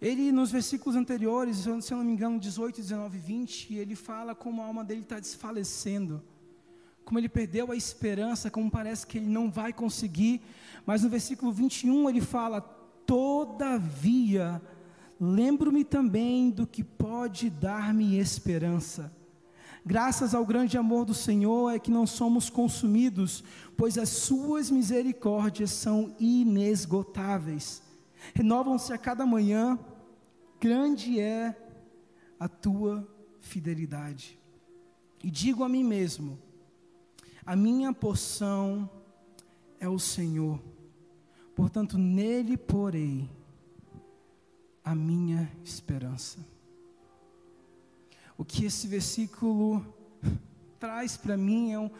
Ele, 0.00 0.30
nos 0.30 0.50
versículos 0.50 0.94
anteriores, 0.94 1.56
se 1.56 1.92
eu 1.92 1.96
não 1.96 2.04
me 2.04 2.12
engano, 2.12 2.38
18, 2.38 2.82
19 2.82 3.16
e 3.16 3.20
20, 3.20 3.74
ele 3.74 3.94
fala 3.94 4.34
como 4.34 4.60
a 4.60 4.66
alma 4.66 4.84
dele 4.84 5.00
está 5.00 5.18
desfalecendo, 5.18 6.22
como 7.02 7.18
ele 7.18 7.30
perdeu 7.30 7.72
a 7.72 7.76
esperança, 7.76 8.50
como 8.50 8.70
parece 8.70 9.06
que 9.06 9.16
ele 9.16 9.26
não 9.26 9.50
vai 9.50 9.72
conseguir. 9.72 10.42
Mas 10.84 11.02
no 11.02 11.08
versículo 11.08 11.50
21 11.50 12.10
ele 12.10 12.20
fala: 12.20 12.60
Todavia, 13.06 14.60
lembro-me 15.18 15.82
também 15.82 16.50
do 16.50 16.66
que 16.66 16.84
pode 16.84 17.48
dar-me 17.48 18.18
esperança. 18.18 19.10
Graças 19.88 20.34
ao 20.34 20.44
grande 20.44 20.76
amor 20.76 21.04
do 21.04 21.14
Senhor 21.14 21.70
é 21.70 21.78
que 21.78 21.92
não 21.92 22.08
somos 22.08 22.50
consumidos, 22.50 23.44
pois 23.76 23.96
as 23.96 24.08
suas 24.08 24.68
misericórdias 24.68 25.70
são 25.70 26.12
inesgotáveis. 26.18 27.84
Renovam-se 28.34 28.92
a 28.92 28.98
cada 28.98 29.24
manhã, 29.24 29.78
grande 30.60 31.20
é 31.20 31.56
a 32.40 32.48
tua 32.48 33.06
fidelidade. 33.40 34.36
E 35.22 35.30
digo 35.30 35.62
a 35.62 35.68
mim 35.68 35.84
mesmo: 35.84 36.36
a 37.44 37.54
minha 37.54 37.92
porção 37.92 38.90
é 39.78 39.88
o 39.88 40.00
Senhor, 40.00 40.60
portanto 41.54 41.96
nele 41.96 42.56
porei 42.56 43.30
a 44.82 44.96
minha 44.96 45.48
esperança. 45.62 46.55
O 48.38 48.44
que 48.44 48.66
esse 48.66 48.86
versículo 48.86 49.84
traz 50.78 51.16
para 51.16 51.36
mim 51.36 51.72
é 51.72 51.78
um, 51.78 51.90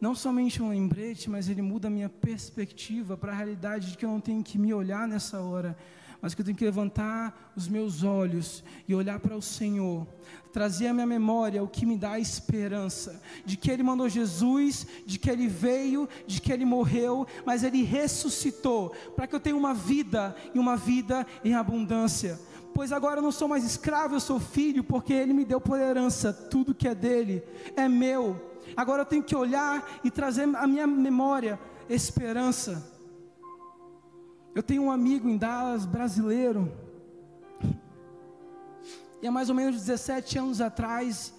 não 0.00 0.14
somente 0.14 0.62
um 0.62 0.68
lembrete, 0.68 1.30
mas 1.30 1.48
ele 1.48 1.62
muda 1.62 1.88
a 1.88 1.90
minha 1.90 2.08
perspectiva 2.08 3.16
para 3.16 3.32
a 3.32 3.34
realidade 3.34 3.90
de 3.90 3.96
que 3.96 4.04
eu 4.04 4.10
não 4.10 4.20
tenho 4.20 4.42
que 4.42 4.58
me 4.58 4.74
olhar 4.74 5.08
nessa 5.08 5.40
hora, 5.40 5.76
mas 6.20 6.34
que 6.34 6.42
eu 6.42 6.44
tenho 6.44 6.56
que 6.56 6.64
levantar 6.66 7.52
os 7.56 7.66
meus 7.66 8.02
olhos 8.02 8.62
e 8.86 8.94
olhar 8.94 9.18
para 9.20 9.34
o 9.34 9.40
Senhor, 9.40 10.06
trazer 10.52 10.88
à 10.88 10.92
minha 10.92 11.06
memória 11.06 11.62
o 11.62 11.68
que 11.68 11.86
me 11.86 11.96
dá 11.96 12.18
esperança, 12.18 13.18
de 13.46 13.56
que 13.56 13.70
Ele 13.70 13.82
mandou 13.82 14.06
Jesus, 14.06 14.86
de 15.06 15.18
que 15.18 15.30
Ele 15.30 15.48
veio, 15.48 16.06
de 16.26 16.42
que 16.42 16.52
Ele 16.52 16.66
morreu, 16.66 17.26
mas 17.46 17.62
Ele 17.62 17.82
ressuscitou, 17.82 18.90
para 19.16 19.26
que 19.26 19.34
eu 19.34 19.40
tenha 19.40 19.56
uma 19.56 19.72
vida 19.72 20.36
e 20.54 20.58
uma 20.58 20.76
vida 20.76 21.26
em 21.42 21.54
abundância 21.54 22.38
pois 22.80 22.92
agora 22.92 23.18
eu 23.18 23.22
não 23.22 23.30
sou 23.30 23.46
mais 23.46 23.62
escravo, 23.62 24.14
eu 24.14 24.20
sou 24.20 24.40
filho, 24.40 24.82
porque 24.82 25.12
Ele 25.12 25.34
me 25.34 25.44
deu 25.44 25.60
por 25.60 25.78
herança, 25.78 26.32
tudo 26.32 26.74
que 26.74 26.88
é 26.88 26.94
dele 26.94 27.42
é 27.76 27.86
meu. 27.86 28.40
Agora 28.74 29.02
eu 29.02 29.04
tenho 29.04 29.22
que 29.22 29.36
olhar 29.36 30.00
e 30.02 30.10
trazer 30.10 30.44
à 30.56 30.66
minha 30.66 30.86
memória 30.86 31.60
esperança. 31.90 32.90
Eu 34.54 34.62
tenho 34.62 34.84
um 34.84 34.90
amigo 34.90 35.28
em 35.28 35.36
Dallas, 35.36 35.84
brasileiro, 35.84 36.72
e 39.20 39.26
há 39.26 39.30
mais 39.30 39.50
ou 39.50 39.54
menos 39.54 39.76
17 39.76 40.38
anos 40.38 40.62
atrás, 40.62 41.34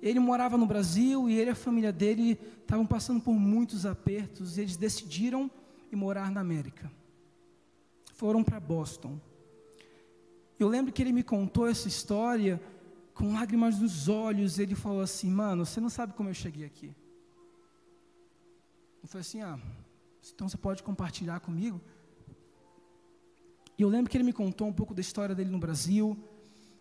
ele 0.00 0.20
morava 0.20 0.56
no 0.56 0.66
Brasil 0.66 1.28
e 1.28 1.36
ele 1.36 1.50
e 1.50 1.52
a 1.52 1.56
família 1.56 1.90
dele 1.90 2.38
estavam 2.60 2.86
passando 2.86 3.20
por 3.20 3.32
muitos 3.32 3.84
apertos, 3.84 4.56
e 4.56 4.60
eles 4.60 4.76
decidiram 4.76 5.50
ir 5.90 5.96
morar 5.96 6.30
na 6.30 6.40
América. 6.40 6.88
Foram 8.14 8.44
para 8.44 8.60
Boston. 8.60 9.18
Eu 10.58 10.68
lembro 10.68 10.92
que 10.92 11.02
ele 11.02 11.12
me 11.12 11.22
contou 11.22 11.68
essa 11.68 11.86
história 11.86 12.60
com 13.14 13.32
lágrimas 13.32 13.78
nos 13.78 14.08
olhos. 14.08 14.58
Ele 14.58 14.74
falou 14.74 15.02
assim: 15.02 15.30
Mano, 15.30 15.66
você 15.66 15.80
não 15.80 15.90
sabe 15.90 16.14
como 16.14 16.28
eu 16.28 16.34
cheguei 16.34 16.64
aqui. 16.64 16.94
Eu 19.02 19.08
falei 19.08 19.20
assim: 19.20 19.42
Ah, 19.42 19.58
então 20.34 20.48
você 20.48 20.56
pode 20.56 20.82
compartilhar 20.82 21.40
comigo? 21.40 21.80
E 23.78 23.82
eu 23.82 23.88
lembro 23.88 24.10
que 24.10 24.16
ele 24.16 24.24
me 24.24 24.32
contou 24.32 24.66
um 24.66 24.72
pouco 24.72 24.94
da 24.94 25.02
história 25.02 25.34
dele 25.34 25.50
no 25.50 25.58
Brasil, 25.58 26.16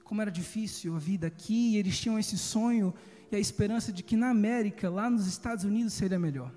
como 0.04 0.22
era 0.22 0.32
difícil 0.32 0.96
a 0.96 1.00
vida 1.00 1.28
aqui, 1.28 1.74
e 1.74 1.78
eles 1.78 2.00
tinham 2.00 2.18
esse 2.18 2.38
sonho 2.38 2.94
e 3.30 3.36
a 3.36 3.40
esperança 3.40 3.92
de 3.92 4.02
que 4.02 4.16
na 4.16 4.30
América, 4.30 4.90
lá 4.90 5.10
nos 5.10 5.28
Estados 5.28 5.66
Unidos, 5.66 5.94
seria 5.94 6.18
melhor. 6.18 6.54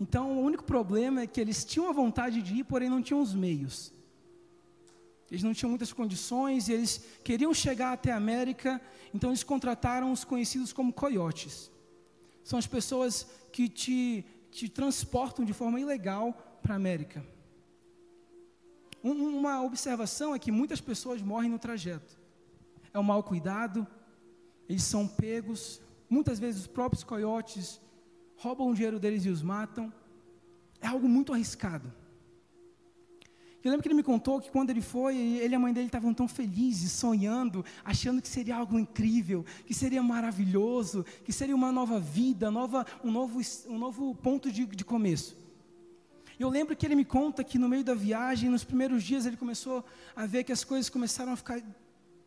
Então, 0.00 0.38
o 0.38 0.40
único 0.40 0.64
problema 0.64 1.20
é 1.20 1.26
que 1.26 1.40
eles 1.40 1.64
tinham 1.64 1.88
a 1.88 1.92
vontade 1.92 2.40
de 2.42 2.54
ir, 2.54 2.64
porém 2.64 2.88
não 2.88 3.02
tinham 3.02 3.20
os 3.20 3.34
meios. 3.34 3.92
Eles 5.32 5.42
não 5.42 5.54
tinham 5.54 5.70
muitas 5.70 5.94
condições 5.94 6.68
e 6.68 6.74
eles 6.74 7.02
queriam 7.24 7.54
chegar 7.54 7.94
até 7.94 8.12
a 8.12 8.18
América, 8.18 8.78
então 9.14 9.30
eles 9.30 9.42
contrataram 9.42 10.12
os 10.12 10.24
conhecidos 10.24 10.74
como 10.74 10.92
coiotes. 10.92 11.70
São 12.44 12.58
as 12.58 12.66
pessoas 12.66 13.26
que 13.50 13.66
te, 13.66 14.26
te 14.50 14.68
transportam 14.68 15.42
de 15.42 15.54
forma 15.54 15.80
ilegal 15.80 16.34
para 16.60 16.74
a 16.74 16.76
América. 16.76 17.24
Um, 19.02 19.38
uma 19.38 19.62
observação 19.62 20.34
é 20.34 20.38
que 20.38 20.52
muitas 20.52 20.82
pessoas 20.82 21.22
morrem 21.22 21.48
no 21.48 21.58
trajeto. 21.58 22.14
É 22.92 22.98
um 22.98 23.02
mau 23.02 23.22
cuidado, 23.22 23.86
eles 24.68 24.82
são 24.82 25.08
pegos, 25.08 25.80
muitas 26.10 26.38
vezes 26.38 26.60
os 26.60 26.66
próprios 26.66 27.02
coiotes 27.02 27.80
roubam 28.36 28.68
o 28.68 28.74
dinheiro 28.74 29.00
deles 29.00 29.24
e 29.24 29.30
os 29.30 29.40
matam. 29.40 29.90
É 30.78 30.88
algo 30.88 31.08
muito 31.08 31.32
arriscado. 31.32 31.90
Eu 33.64 33.70
lembro 33.70 33.82
que 33.82 33.88
ele 33.88 33.94
me 33.94 34.02
contou 34.02 34.40
que 34.40 34.50
quando 34.50 34.70
ele 34.70 34.80
foi, 34.80 35.16
ele 35.16 35.54
e 35.54 35.56
a 35.56 35.58
mãe 35.58 35.72
dele 35.72 35.86
estavam 35.86 36.12
tão 36.12 36.26
felizes, 36.26 36.90
sonhando, 36.90 37.64
achando 37.84 38.20
que 38.20 38.28
seria 38.28 38.56
algo 38.56 38.76
incrível, 38.76 39.44
que 39.64 39.72
seria 39.72 40.02
maravilhoso, 40.02 41.06
que 41.24 41.32
seria 41.32 41.54
uma 41.54 41.70
nova 41.70 42.00
vida, 42.00 42.50
nova, 42.50 42.84
um, 43.04 43.12
novo, 43.12 43.40
um 43.68 43.78
novo 43.78 44.14
ponto 44.16 44.50
de, 44.50 44.66
de 44.66 44.84
começo. 44.84 45.40
Eu 46.40 46.48
lembro 46.48 46.74
que 46.74 46.84
ele 46.84 46.96
me 46.96 47.04
conta 47.04 47.44
que 47.44 47.56
no 47.56 47.68
meio 47.68 47.84
da 47.84 47.94
viagem, 47.94 48.50
nos 48.50 48.64
primeiros 48.64 49.04
dias, 49.04 49.26
ele 49.26 49.36
começou 49.36 49.84
a 50.16 50.26
ver 50.26 50.42
que 50.42 50.50
as 50.50 50.64
coisas 50.64 50.90
começaram 50.90 51.32
a 51.32 51.36
ficar 51.36 51.62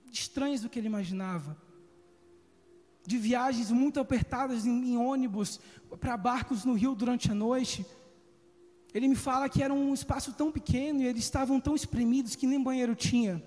estranhas 0.09 0.61
do 0.61 0.69
que 0.69 0.79
ele 0.79 0.87
imaginava. 0.87 1.57
De 3.05 3.17
viagens 3.17 3.71
muito 3.71 3.99
apertadas 3.99 4.65
em, 4.65 4.93
em 4.93 4.97
ônibus, 4.97 5.59
para 5.99 6.15
barcos 6.15 6.63
no 6.63 6.75
rio 6.75 6.95
durante 6.95 7.29
a 7.29 7.35
noite. 7.35 7.85
Ele 8.95 9.09
me 9.09 9.15
fala 9.15 9.49
que 9.49 9.61
era 9.61 9.73
um 9.73 9.93
espaço 9.93 10.31
tão 10.31 10.49
pequeno 10.49 11.01
e 11.01 11.05
eles 11.05 11.25
estavam 11.25 11.59
tão 11.59 11.75
espremidos 11.75 12.33
que 12.33 12.47
nem 12.47 12.63
banheiro 12.63 12.95
tinha. 12.95 13.43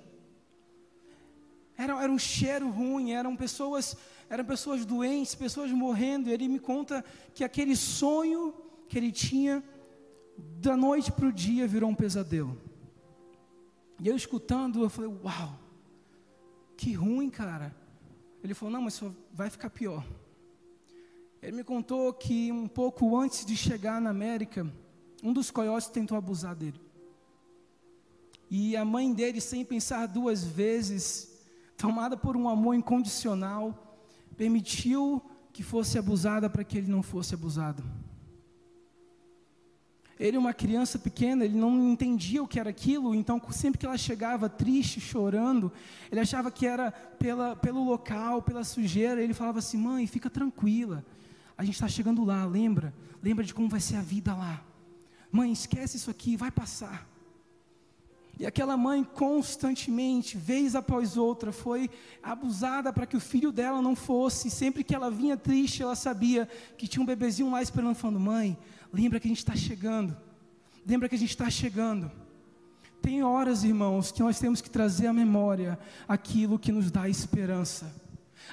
Era, 1.75 2.03
era 2.03 2.13
um 2.13 2.19
cheiro 2.19 2.69
ruim, 2.69 3.13
eram 3.13 3.35
pessoas, 3.35 3.97
eram 4.29 4.45
pessoas 4.45 4.85
doentes, 4.85 5.35
pessoas 5.35 5.73
morrendo. 5.73 6.29
E 6.29 6.33
ele 6.35 6.49
me 6.49 6.59
conta 6.59 7.03
que 7.33 7.43
aquele 7.43 7.75
sonho 7.75 8.53
que 8.91 8.99
ele 8.99 9.11
tinha, 9.11 9.65
da 10.37 10.77
noite 10.77 11.11
para 11.11 11.27
o 11.27 11.33
dia, 11.33 11.67
virou 11.67 11.89
um 11.89 11.95
pesadelo. 11.95 12.61
E 13.99 14.07
eu 14.07 14.15
escutando, 14.15 14.83
eu 14.83 14.91
falei, 14.91 15.11
uau, 15.25 15.59
que 16.77 16.93
ruim, 16.93 17.31
cara. 17.31 17.75
Ele 18.45 18.53
falou, 18.53 18.75
não, 18.75 18.83
mas 18.83 18.93
só 18.93 19.11
vai 19.33 19.49
ficar 19.49 19.71
pior. 19.71 20.05
Ele 21.41 21.57
me 21.57 21.65
contou 21.65 22.13
que 22.13 22.53
um 22.53 22.69
pouco 22.69 23.17
antes 23.19 23.47
de 23.47 23.57
chegar 23.57 23.99
na 23.99 24.11
América, 24.11 24.71
um 25.23 25.33
dos 25.33 25.51
coiotes 25.51 25.89
tentou 25.89 26.17
abusar 26.17 26.55
dele. 26.55 26.81
E 28.51 28.77
a 28.77 28.85
mãe 28.85 29.13
dele, 29.13 29.41
sem 29.41 29.65
pensar 29.65 30.07
duas 30.07 30.45
vezes, 30.45 31.39
tomada 31.77 32.17
por 32.17 32.37
um 32.37 32.49
amor 32.49 32.75
incondicional, 32.75 33.97
permitiu 34.37 35.23
que 35.53 35.63
fosse 35.63 35.99
abusada 35.99 36.49
para 36.49 36.65
que 36.65 36.79
ele 36.79 36.91
não 36.91 37.03
fosse 37.03 37.35
abusado. 37.35 37.83
Ele, 40.19 40.37
uma 40.37 40.53
criança 40.53 40.99
pequena, 40.99 41.45
ele 41.45 41.57
não 41.57 41.89
entendia 41.89 42.43
o 42.43 42.49
que 42.49 42.59
era 42.59 42.71
aquilo, 42.71 43.15
então 43.15 43.41
sempre 43.51 43.79
que 43.79 43.87
ela 43.87 43.97
chegava 43.97 44.49
triste, 44.49 45.01
chorando, 45.01 45.71
ele 46.11 46.21
achava 46.21 46.51
que 46.51 46.67
era 46.67 46.91
pela, 46.91 47.55
pelo 47.55 47.85
local, 47.85 48.43
pela 48.43 48.65
sujeira, 48.65 49.23
ele 49.23 49.33
falava 49.33 49.61
assim: 49.61 49.77
mãe, 49.77 50.07
fica 50.09 50.29
tranquila, 50.29 51.05
a 51.57 51.65
gente 51.65 51.75
está 51.75 51.87
chegando 51.87 52.25
lá, 52.25 52.45
lembra? 52.45 52.93
Lembra 53.23 53.45
de 53.45 53.55
como 53.55 53.69
vai 53.69 53.81
ser 53.81 53.97
a 53.97 54.03
vida 54.03 54.35
lá. 54.35 54.65
Mãe, 55.31 55.53
esquece 55.53 55.97
isso 55.97 56.11
aqui, 56.11 56.37
vai 56.37 56.51
passar. 56.51 57.07
E 58.39 58.47
aquela 58.47 58.77
mãe 58.77 59.03
constantemente, 59.03 60.37
vez 60.37 60.77
após 60.77 61.17
outra, 61.17 61.51
foi 61.51 61.91
abusada 62.23 62.93
para 62.93 63.05
que 63.05 63.17
o 63.17 63.21
filho 63.21 63.51
dela 63.51 63.83
não 63.83 63.97
fosse. 63.97 64.49
Sempre 64.49 64.85
que 64.85 64.95
ela 64.95 65.11
vinha 65.11 65.37
triste, 65.37 65.83
ela 65.83 65.97
sabia 65.97 66.49
que 66.77 66.87
tinha 66.87 67.03
um 67.03 67.07
bebezinho 67.07 67.51
lá 67.51 67.61
esperando, 67.61 67.97
falando: 67.97 68.21
Mãe, 68.21 68.57
lembra 68.93 69.19
que 69.19 69.27
a 69.27 69.31
gente 69.31 69.39
está 69.39 69.57
chegando. 69.57 70.17
Lembra 70.87 71.09
que 71.09 71.17
a 71.17 71.19
gente 71.19 71.31
está 71.31 71.51
chegando. 71.51 72.11
Tem 73.03 73.23
horas, 73.23 73.65
irmãos, 73.65 74.13
que 74.13 74.23
nós 74.23 74.39
temos 74.39 74.61
que 74.61 74.71
trazer 74.71 75.09
à 75.09 75.13
memória 75.13 75.79
aquilo 76.07 76.59
que 76.59 76.71
nos 76.71 76.91
dá 76.91 77.09
esperança. 77.09 77.93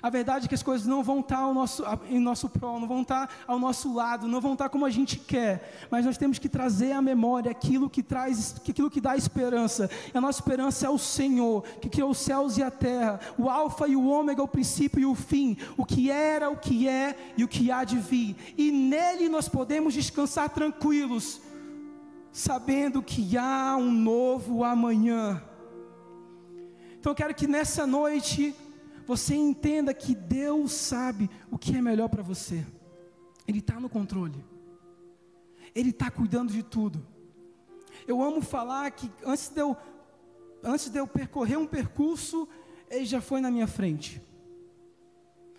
A 0.02 0.10
verdade 0.10 0.45
é 0.45 0.48
que 0.48 0.56
as 0.56 0.63
coisas 0.63 0.86
não 0.86 1.02
vão 1.02 1.19
estar 1.19 1.39
ao 1.39 1.54
nosso, 1.54 1.84
em 2.10 2.19
nosso 2.19 2.50
prol, 2.50 2.80
não 2.80 2.88
vão 2.88 3.02
estar 3.02 3.30
ao 3.48 3.58
nosso 3.58 3.93
lado, 3.93 4.28
não 4.28 4.41
vão 4.41 4.54
estar 4.54 4.69
como 4.69 4.86
a 4.86 4.89
gente 4.89 5.17
quer, 5.17 5.88
mas 5.89 6.06
nós 6.06 6.17
temos 6.17 6.38
que 6.38 6.50
trazer 6.50 6.91
à 6.91 7.02
memória 7.02 7.50
aquilo 7.50 7.89
que 7.89 8.04
traz, 8.04 8.56
aquilo 8.58 8.89
que 8.89 9.00
dá 9.00 9.15
esperança. 9.15 9.89
E 10.13 10.17
a 10.17 10.21
nossa 10.21 10.39
esperança 10.39 10.86
é 10.86 10.89
o 10.89 10.98
Senhor, 10.98 11.63
que 11.82 11.89
criou 11.89 12.12
os 12.12 12.17
céus 12.17 12.58
e 12.58 12.63
a 12.63 12.69
terra, 12.69 13.19
o 13.38 13.50
Alfa 13.50 13.88
e 13.88 13.95
o 13.95 14.06
Ômega, 14.06 14.43
o 14.43 14.48
princípio 14.48 15.00
e 15.00 15.06
o 15.06 15.15
fim, 15.15 15.58
o 15.78 15.86
que 15.86 16.12
era, 16.12 16.50
o 16.50 16.58
que 16.58 16.88
é 16.88 17.34
e 17.38 17.43
o 17.43 17.48
que 17.48 17.71
há 17.71 17.84
de 17.84 17.98
vir. 17.98 18.36
E 18.58 18.71
nele 18.71 19.30
nós 19.30 19.48
podemos 19.48 19.93
descansar 19.93 20.50
tranquilos, 20.50 21.41
sabendo 22.32 23.02
que 23.02 23.38
há 23.38 23.76
um 23.78 23.91
novo 23.91 24.63
amanhã. 24.63 25.41
Então 27.00 27.12
eu 27.12 27.15
quero 27.15 27.36
que 27.36 27.48
nessa 27.48 27.86
noite 27.86 28.56
você 29.06 29.36
entenda 29.36 29.94
que 29.94 30.15
Deus 30.15 30.72
sabe 30.72 31.30
o 31.52 31.58
que 31.58 31.76
é 31.76 31.82
melhor 31.82 32.10
para 32.10 32.24
você. 32.24 32.65
Ele 33.48 33.60
está 33.60 33.80
no 33.80 33.89
controle. 33.89 34.44
Ele 35.74 35.91
está 35.91 36.10
cuidando 36.10 36.52
de 36.52 36.63
tudo. 36.63 37.06
Eu 38.08 38.22
amo 38.24 38.41
falar 38.41 38.89
que 38.91 39.12
antes 39.26 39.50
de 39.50 39.62
eu, 39.62 39.76
antes 40.63 40.89
de 40.89 40.98
eu 40.98 41.08
percorrer 41.08 41.58
um 41.58 41.68
percurso, 41.68 42.48
Ele 42.89 43.06
já 43.06 43.22
foi 43.22 43.41
na 43.41 43.52
minha 43.52 43.68
frente. 43.68 44.22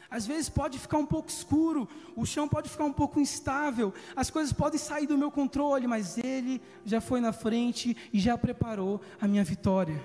Às 0.09 0.27
vezes 0.27 0.49
pode 0.49 0.79
ficar 0.79 0.99
um 0.99 1.07
pouco 1.07 1.29
escuro, 1.29 1.89
o 2.15 2.25
chão 2.25 2.49
pode 2.49 2.69
ficar 2.69 2.85
um 2.85 2.93
pouco 2.93 3.19
instável, 3.19 3.93
as 4.15 4.31
coisas 4.31 4.53
podem 4.53 4.79
sair 4.79 5.07
do 5.07 5.19
meu 5.19 5.31
controle, 5.31 5.87
mas 5.87 6.17
Ele 6.19 6.63
já 6.85 7.01
foi 7.01 7.21
na 7.21 7.33
frente 7.33 7.97
e 8.13 8.21
já 8.21 8.39
preparou 8.39 9.01
a 9.21 9.27
minha 9.27 9.43
vitória. 9.43 10.01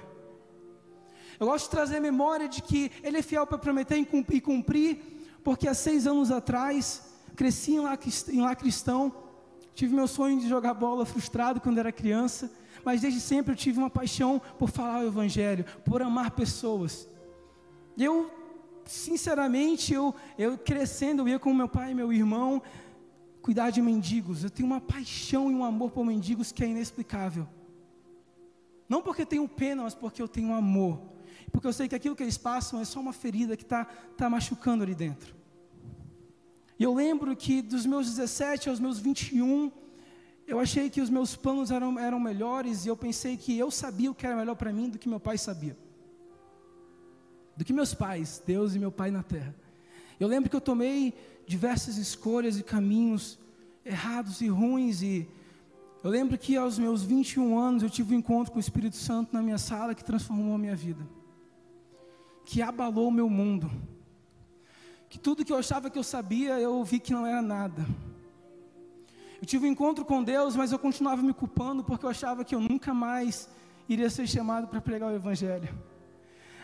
Eu 1.42 1.48
gosto 1.48 1.66
de 1.66 1.72
trazer 1.72 1.98
a 1.98 2.00
memória 2.02 2.48
de 2.48 2.62
que 2.62 2.92
Ele 3.02 3.18
é 3.18 3.22
fiel 3.24 3.48
para 3.48 3.58
prometer 3.58 3.98
e 3.98 4.40
cumprir, 4.40 5.00
porque 5.44 5.68
há 5.68 5.74
seis 5.74 6.06
anos 6.06 6.30
atrás, 6.30 7.02
cresci 7.36 7.72
em 7.72 7.80
lá, 7.80 7.98
em 8.32 8.42
lá 8.42 8.56
cristão, 8.56 9.12
tive 9.74 9.96
meu 9.96 10.08
sonho 10.08 10.40
de 10.40 10.48
jogar 10.48 10.76
bola 10.76 11.04
frustrado 11.04 11.60
quando 11.60 11.80
era 11.80 11.92
criança, 11.92 12.52
mas 12.86 13.02
desde 13.02 13.20
sempre 13.20 13.54
eu 13.54 13.56
tive 13.56 13.80
uma 13.80 13.90
paixão 13.90 14.40
por 14.60 14.70
falar 14.70 15.00
o 15.00 15.08
Evangelho, 15.08 15.66
por 15.84 16.04
amar 16.04 16.30
pessoas. 16.30 17.10
Eu 17.98 18.30
sinceramente, 18.86 19.96
eu, 19.96 20.14
eu 20.38 20.60
crescendo, 20.60 21.24
eu 21.24 21.28
ia 21.28 21.40
com 21.40 21.52
meu 21.56 21.68
pai 21.68 21.90
e 21.90 21.96
meu 21.96 22.14
irmão 22.14 22.62
cuidar 23.42 23.72
de 23.72 23.82
mendigos. 23.82 24.44
Eu 24.44 24.52
tenho 24.52 24.68
uma 24.68 24.80
paixão 24.80 25.50
e 25.50 25.56
um 25.56 25.66
amor 25.66 25.90
por 25.90 26.06
mendigos 26.06 26.52
que 26.52 26.64
é 26.64 26.68
inexplicável. 26.68 27.48
Não 28.88 29.02
porque 29.02 29.26
tenho 29.26 29.48
pena, 29.48 29.82
mas 29.82 29.96
porque 29.96 30.22
eu 30.22 30.28
tenho 30.28 30.54
amor. 30.54 31.10
Porque 31.52 31.68
eu 31.68 31.74
sei 31.74 31.88
que 31.88 31.96
aquilo 31.96 32.16
que 32.16 32.24
eles 32.24 32.38
passam 32.38 32.80
é 32.80 32.86
só 32.86 33.00
uma 33.00 33.14
ferida 33.14 33.58
que 33.58 33.64
está 33.64 33.86
tá 34.18 34.30
machucando 34.30 34.84
ali 34.84 34.96
dentro. 34.96 35.36
E 36.80 36.84
eu 36.84 36.94
lembro 36.94 37.36
que 37.36 37.62
dos 37.62 37.86
meus 37.86 38.08
17 38.08 38.70
aos 38.70 38.80
meus 38.80 39.00
21, 39.00 39.72
eu 40.48 40.60
achei 40.60 40.90
que 40.90 41.02
os 41.02 41.10
meus 41.10 41.36
planos 41.36 41.70
eram, 41.72 42.00
eram 42.00 42.20
melhores 42.20 42.86
e 42.86 42.90
eu 42.90 42.98
pensei 42.98 43.38
que 43.38 43.58
eu 43.58 43.70
sabia 43.70 44.10
o 44.10 44.16
que 44.16 44.26
era 44.26 44.36
melhor 44.36 44.56
para 44.56 44.72
mim 44.74 44.90
do 44.90 44.98
que 44.98 45.08
meu 45.08 45.20
pai 45.20 45.38
sabia 45.38 45.78
do 47.56 47.66
que 47.66 47.74
meus 47.74 47.94
pais, 47.94 48.42
Deus 48.44 48.74
e 48.74 48.80
meu 48.80 48.92
pai 48.92 49.12
na 49.12 49.22
terra. 49.22 49.56
Eu 50.20 50.28
lembro 50.28 50.50
que 50.50 50.56
eu 50.56 50.62
tomei 50.62 51.14
diversas 51.46 51.98
escolhas 51.98 52.58
e 52.58 52.64
caminhos 52.64 53.38
errados 53.86 54.42
e 54.42 54.48
ruins 54.48 55.02
e 55.02 55.28
eu 56.04 56.10
lembro 56.10 56.38
que 56.40 56.58
aos 56.58 56.80
meus 56.80 57.04
21 57.04 57.58
anos 57.60 57.84
eu 57.84 57.90
tive 57.90 58.16
um 58.16 58.18
encontro 58.18 58.52
com 58.52 58.58
o 58.58 58.60
Espírito 58.60 58.96
Santo 58.96 59.34
na 59.34 59.44
minha 59.44 59.60
sala 59.60 59.94
que 59.94 60.04
transformou 60.04 60.56
a 60.56 60.58
minha 60.58 60.76
vida. 60.76 61.08
Que 62.46 62.62
abalou 62.62 63.08
o 63.08 63.12
meu 63.12 63.30
mundo. 63.30 63.70
Que 65.10 65.20
tudo 65.20 65.44
que 65.44 65.52
eu 65.52 65.58
achava 65.58 65.90
que 65.90 66.00
eu 66.00 66.04
sabia, 66.04 66.60
eu 66.60 66.84
vi 66.84 67.00
que 67.00 67.14
não 67.14 67.26
era 67.26 67.42
nada. 67.42 67.86
Eu 69.42 69.48
tive 69.48 69.66
um 69.66 69.72
encontro 69.72 70.06
com 70.06 70.24
Deus, 70.24 70.56
mas 70.56 70.72
eu 70.72 70.80
continuava 70.80 71.22
me 71.22 71.34
culpando 71.34 71.84
porque 71.84 72.06
eu 72.06 72.10
achava 72.10 72.46
que 72.46 72.54
eu 72.54 72.60
nunca 72.60 72.94
mais 72.94 73.50
iria 73.90 74.10
ser 74.10 74.28
chamado 74.28 74.68
para 74.68 74.80
pregar 74.80 75.12
o 75.12 75.16
evangelho. 75.16 75.68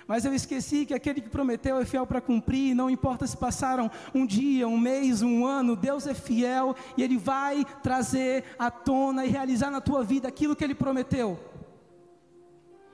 Mas 0.08 0.24
eu 0.24 0.34
esqueci 0.34 0.86
que 0.86 0.94
aquele 0.94 1.20
que 1.20 1.30
prometeu 1.30 1.78
é 1.78 1.86
fiel 1.86 2.08
para 2.08 2.22
cumprir, 2.22 2.74
não 2.74 2.90
importa 2.90 3.28
se 3.28 3.36
passaram 3.36 3.92
um 4.16 4.26
dia, 4.26 4.66
um 4.68 4.78
mês, 4.78 5.22
um 5.22 5.46
ano, 5.46 5.76
Deus 5.76 6.08
é 6.08 6.14
fiel 6.14 6.74
e 6.96 7.04
Ele 7.04 7.18
vai 7.18 7.66
trazer 7.84 8.46
à 8.58 8.72
tona 8.72 9.26
e 9.26 9.30
realizar 9.30 9.70
na 9.70 9.82
tua 9.82 10.04
vida 10.04 10.28
aquilo 10.28 10.56
que 10.56 10.64
Ele 10.64 10.74
prometeu. 10.74 11.38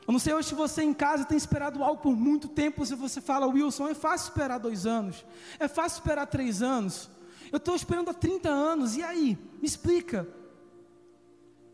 Eu 0.05 0.11
não 0.11 0.19
sei 0.19 0.33
hoje 0.33 0.49
se 0.49 0.55
você 0.55 0.83
em 0.83 0.93
casa 0.93 1.25
tem 1.25 1.37
esperado 1.37 1.83
algo 1.83 2.01
por 2.01 2.15
muito 2.15 2.47
tempo, 2.47 2.85
se 2.85 2.95
você 2.95 3.21
fala, 3.21 3.47
Wilson, 3.47 3.87
é 3.87 3.93
fácil 3.93 4.29
esperar 4.29 4.57
dois 4.57 4.85
anos, 4.85 5.25
é 5.59 5.67
fácil 5.67 5.99
esperar 5.99 6.25
três 6.27 6.61
anos, 6.61 7.09
eu 7.51 7.57
estou 7.57 7.75
esperando 7.75 8.09
há 8.09 8.13
30 8.13 8.49
anos, 8.49 8.97
e 8.97 9.03
aí? 9.03 9.37
Me 9.61 9.67
explica 9.67 10.27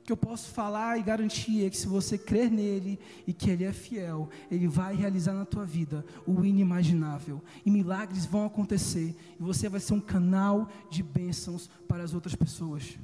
que 0.10 0.12
eu 0.12 0.18
posso 0.18 0.50
falar 0.50 0.98
e 0.98 1.04
garantir 1.04 1.64
é 1.64 1.70
que 1.70 1.78
se 1.78 1.86
você 1.86 2.18
crer 2.18 2.50
nele 2.50 3.00
e 3.28 3.32
que 3.32 3.48
ele 3.48 3.64
é 3.64 3.72
fiel, 3.72 4.28
ele 4.50 4.68
vai 4.68 4.96
realizar 4.96 5.34
na 5.34 5.46
tua 5.46 5.64
vida 5.64 6.04
o 6.26 6.44
inimaginável. 6.44 7.40
E 7.64 7.70
milagres 7.70 8.26
vão 8.26 8.44
acontecer 8.44 9.16
e 9.40 9.44
você 9.44 9.70
vai 9.70 9.80
ser 9.80 9.94
um 9.94 10.02
canal 10.02 10.68
de 10.90 11.04
bênçãos 11.04 11.70
para 11.88 12.04
as 12.04 12.16
outras 12.16 12.34
pessoas. 12.34 12.98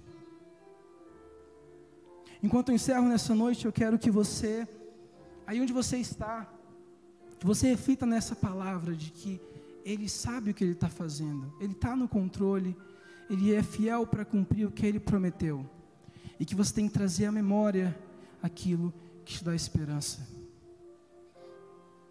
Enquanto 2.41 2.69
eu 2.69 2.75
encerro 2.75 3.07
nessa 3.07 3.35
noite, 3.35 3.65
eu 3.65 3.71
quero 3.71 3.99
que 3.99 4.09
você, 4.09 4.67
aí 5.45 5.61
onde 5.61 5.73
você 5.73 5.97
está, 5.97 6.47
que 7.39 7.45
você 7.45 7.67
reflita 7.67 8.05
nessa 8.05 8.35
palavra 8.35 8.95
de 8.95 9.11
que 9.11 9.41
ele 9.83 10.09
sabe 10.09 10.51
o 10.51 10.53
que 10.53 10.63
ele 10.63 10.73
está 10.73 10.89
fazendo, 10.89 11.53
ele 11.59 11.73
está 11.73 11.95
no 11.95 12.07
controle, 12.07 12.75
ele 13.29 13.53
é 13.53 13.61
fiel 13.61 14.05
para 14.07 14.25
cumprir 14.25 14.67
o 14.67 14.71
que 14.71 14.85
ele 14.85 14.99
prometeu 14.99 15.65
e 16.39 16.45
que 16.45 16.55
você 16.55 16.73
tem 16.73 16.87
que 16.87 16.93
trazer 16.93 17.25
à 17.25 17.31
memória 17.31 17.97
aquilo 18.41 18.93
que 19.23 19.37
te 19.37 19.43
dá 19.43 19.55
esperança. 19.55 20.27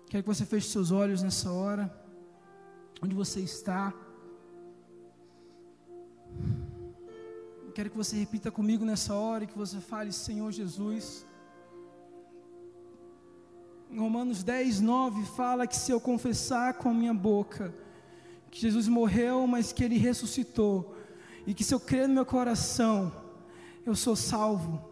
Quero 0.08 0.22
que 0.22 0.28
você 0.28 0.44
feche 0.44 0.68
seus 0.68 0.90
olhos 0.92 1.22
nessa 1.22 1.50
hora, 1.50 1.92
onde 3.02 3.14
você 3.14 3.40
está. 3.40 3.92
Quero 7.74 7.90
que 7.90 7.96
você 7.96 8.16
repita 8.16 8.50
comigo 8.52 8.84
nessa 8.84 9.14
hora 9.14 9.42
e 9.42 9.46
que 9.48 9.58
você 9.58 9.80
fale, 9.80 10.12
Senhor 10.12 10.52
Jesus. 10.52 11.26
Em 13.94 13.98
Romanos 14.00 14.42
10, 14.42 14.80
9 14.80 15.24
fala 15.36 15.68
que 15.68 15.76
se 15.76 15.92
eu 15.92 16.00
confessar 16.00 16.74
com 16.74 16.88
a 16.88 16.92
minha 16.92 17.14
boca 17.14 17.72
que 18.50 18.60
Jesus 18.60 18.88
morreu, 18.88 19.46
mas 19.46 19.72
que 19.72 19.84
Ele 19.84 19.96
ressuscitou, 19.96 20.96
e 21.46 21.54
que 21.54 21.62
se 21.62 21.72
eu 21.72 21.78
crer 21.78 22.08
no 22.08 22.14
meu 22.14 22.26
coração, 22.26 23.12
eu 23.86 23.94
sou 23.94 24.16
salvo. 24.16 24.84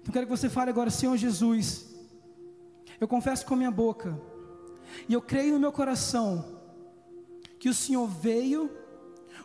Então 0.00 0.12
quero 0.12 0.24
que 0.24 0.30
você 0.30 0.48
fale 0.48 0.70
agora, 0.70 0.88
Senhor 0.88 1.16
Jesus, 1.16 1.92
eu 3.00 3.08
confesso 3.08 3.44
com 3.44 3.54
a 3.54 3.56
minha 3.56 3.72
boca, 3.72 4.16
e 5.08 5.14
eu 5.14 5.20
creio 5.20 5.54
no 5.54 5.60
meu 5.60 5.72
coração, 5.72 6.44
que 7.58 7.68
o 7.68 7.74
Senhor 7.74 8.06
veio, 8.06 8.70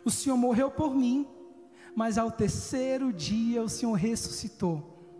o 0.04 0.10
Senhor 0.10 0.36
morreu 0.36 0.70
por 0.70 0.94
mim, 0.94 1.26
mas 1.96 2.16
ao 2.16 2.30
terceiro 2.30 3.12
dia 3.12 3.60
o 3.60 3.68
Senhor 3.68 3.94
ressuscitou. 3.94 5.18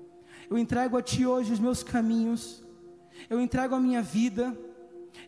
Eu 0.49 0.57
entrego 0.57 0.97
a 0.97 1.03
Ti 1.03 1.27
hoje 1.27 1.53
os 1.53 1.59
meus 1.59 1.83
caminhos, 1.83 2.64
eu 3.29 3.41
entrego 3.41 3.75
a 3.75 3.81
minha 3.81 4.03
vida, 4.03 4.57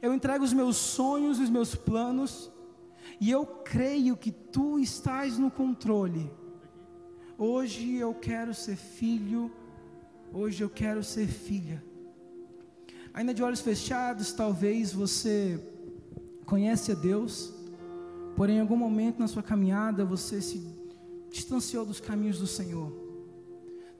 eu 0.00 0.12
entrego 0.12 0.44
os 0.44 0.52
meus 0.52 0.76
sonhos, 0.76 1.38
os 1.38 1.50
meus 1.50 1.74
planos, 1.74 2.50
e 3.20 3.30
eu 3.30 3.46
creio 3.46 4.16
que 4.16 4.30
Tu 4.30 4.78
estás 4.78 5.38
no 5.38 5.50
controle 5.50 6.30
Hoje 7.38 7.96
eu 7.96 8.14
quero 8.14 8.54
ser 8.54 8.76
filho, 8.76 9.52
hoje 10.32 10.64
eu 10.64 10.70
quero 10.70 11.04
ser 11.04 11.26
filha. 11.26 11.84
Ainda 13.12 13.34
de 13.34 13.42
olhos 13.42 13.60
fechados, 13.60 14.32
talvez 14.32 14.90
você 14.90 15.62
conhece 16.46 16.92
a 16.92 16.94
Deus, 16.94 17.52
porém 18.34 18.56
em 18.56 18.60
algum 18.60 18.76
momento 18.76 19.18
na 19.18 19.28
sua 19.28 19.42
caminhada 19.42 20.02
você 20.02 20.40
se 20.40 20.66
distanciou 21.30 21.84
dos 21.84 22.00
caminhos 22.00 22.38
do 22.38 22.46
Senhor. 22.46 23.05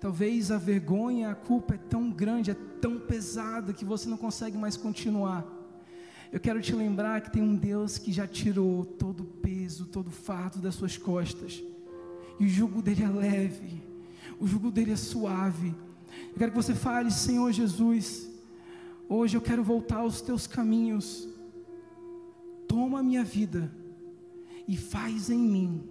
Talvez 0.00 0.50
a 0.50 0.58
vergonha, 0.58 1.30
a 1.30 1.34
culpa 1.34 1.74
é 1.74 1.78
tão 1.78 2.10
grande, 2.10 2.50
é 2.50 2.56
tão 2.80 2.98
pesada 2.98 3.72
que 3.72 3.84
você 3.84 4.08
não 4.08 4.16
consegue 4.16 4.58
mais 4.58 4.76
continuar. 4.76 5.46
Eu 6.32 6.40
quero 6.40 6.60
te 6.60 6.74
lembrar 6.74 7.20
que 7.20 7.32
tem 7.32 7.42
um 7.42 7.56
Deus 7.56 7.98
que 7.98 8.12
já 8.12 8.26
tirou 8.26 8.84
todo 8.84 9.20
o 9.20 9.26
peso, 9.26 9.86
todo 9.86 10.08
o 10.08 10.10
fardo 10.10 10.58
das 10.58 10.74
suas 10.74 10.96
costas 10.96 11.62
e 12.38 12.44
o 12.44 12.48
jugo 12.48 12.82
dele 12.82 13.02
é 13.02 13.08
leve, 13.08 13.82
o 14.38 14.46
jugo 14.46 14.70
dele 14.70 14.92
é 14.92 14.96
suave. 14.96 15.74
Eu 16.32 16.38
quero 16.38 16.50
que 16.50 16.56
você 16.56 16.74
fale, 16.74 17.10
Senhor 17.10 17.50
Jesus, 17.52 18.28
hoje 19.08 19.36
eu 19.36 19.40
quero 19.40 19.62
voltar 19.62 19.98
aos 19.98 20.20
teus 20.20 20.46
caminhos. 20.46 21.28
Toma 22.68 23.00
a 23.00 23.02
minha 23.02 23.24
vida 23.24 23.72
e 24.68 24.76
faz 24.76 25.30
em 25.30 25.38
mim 25.38 25.88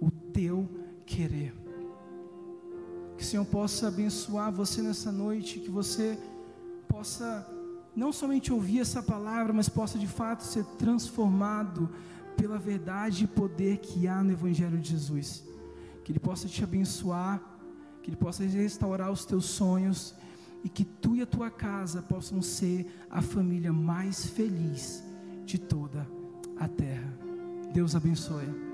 o 0.00 0.10
teu 0.10 0.68
querer. 1.04 1.52
Que 3.20 3.26
o 3.26 3.28
Senhor 3.28 3.44
possa 3.44 3.88
abençoar 3.88 4.50
você 4.50 4.80
nessa 4.80 5.12
noite, 5.12 5.60
que 5.60 5.68
você 5.70 6.18
possa 6.88 7.46
não 7.94 8.14
somente 8.14 8.50
ouvir 8.50 8.80
essa 8.80 9.02
palavra, 9.02 9.52
mas 9.52 9.68
possa 9.68 9.98
de 9.98 10.06
fato 10.06 10.42
ser 10.42 10.64
transformado 10.78 11.90
pela 12.34 12.58
verdade 12.58 13.24
e 13.24 13.26
poder 13.26 13.76
que 13.76 14.08
há 14.08 14.24
no 14.24 14.32
Evangelho 14.32 14.78
de 14.78 14.88
Jesus 14.92 15.44
que 16.02 16.12
Ele 16.12 16.18
possa 16.18 16.48
te 16.48 16.64
abençoar, 16.64 17.42
que 18.02 18.08
Ele 18.08 18.16
possa 18.16 18.42
restaurar 18.42 19.12
os 19.12 19.26
teus 19.26 19.44
sonhos 19.44 20.14
e 20.64 20.68
que 20.70 20.82
tu 20.82 21.14
e 21.14 21.20
a 21.20 21.26
tua 21.26 21.50
casa 21.50 22.00
possam 22.00 22.40
ser 22.40 22.90
a 23.10 23.20
família 23.20 23.70
mais 23.70 24.24
feliz 24.24 25.04
de 25.44 25.58
toda 25.58 26.08
a 26.58 26.66
terra. 26.66 27.12
Deus 27.74 27.94
abençoe. 27.94 28.69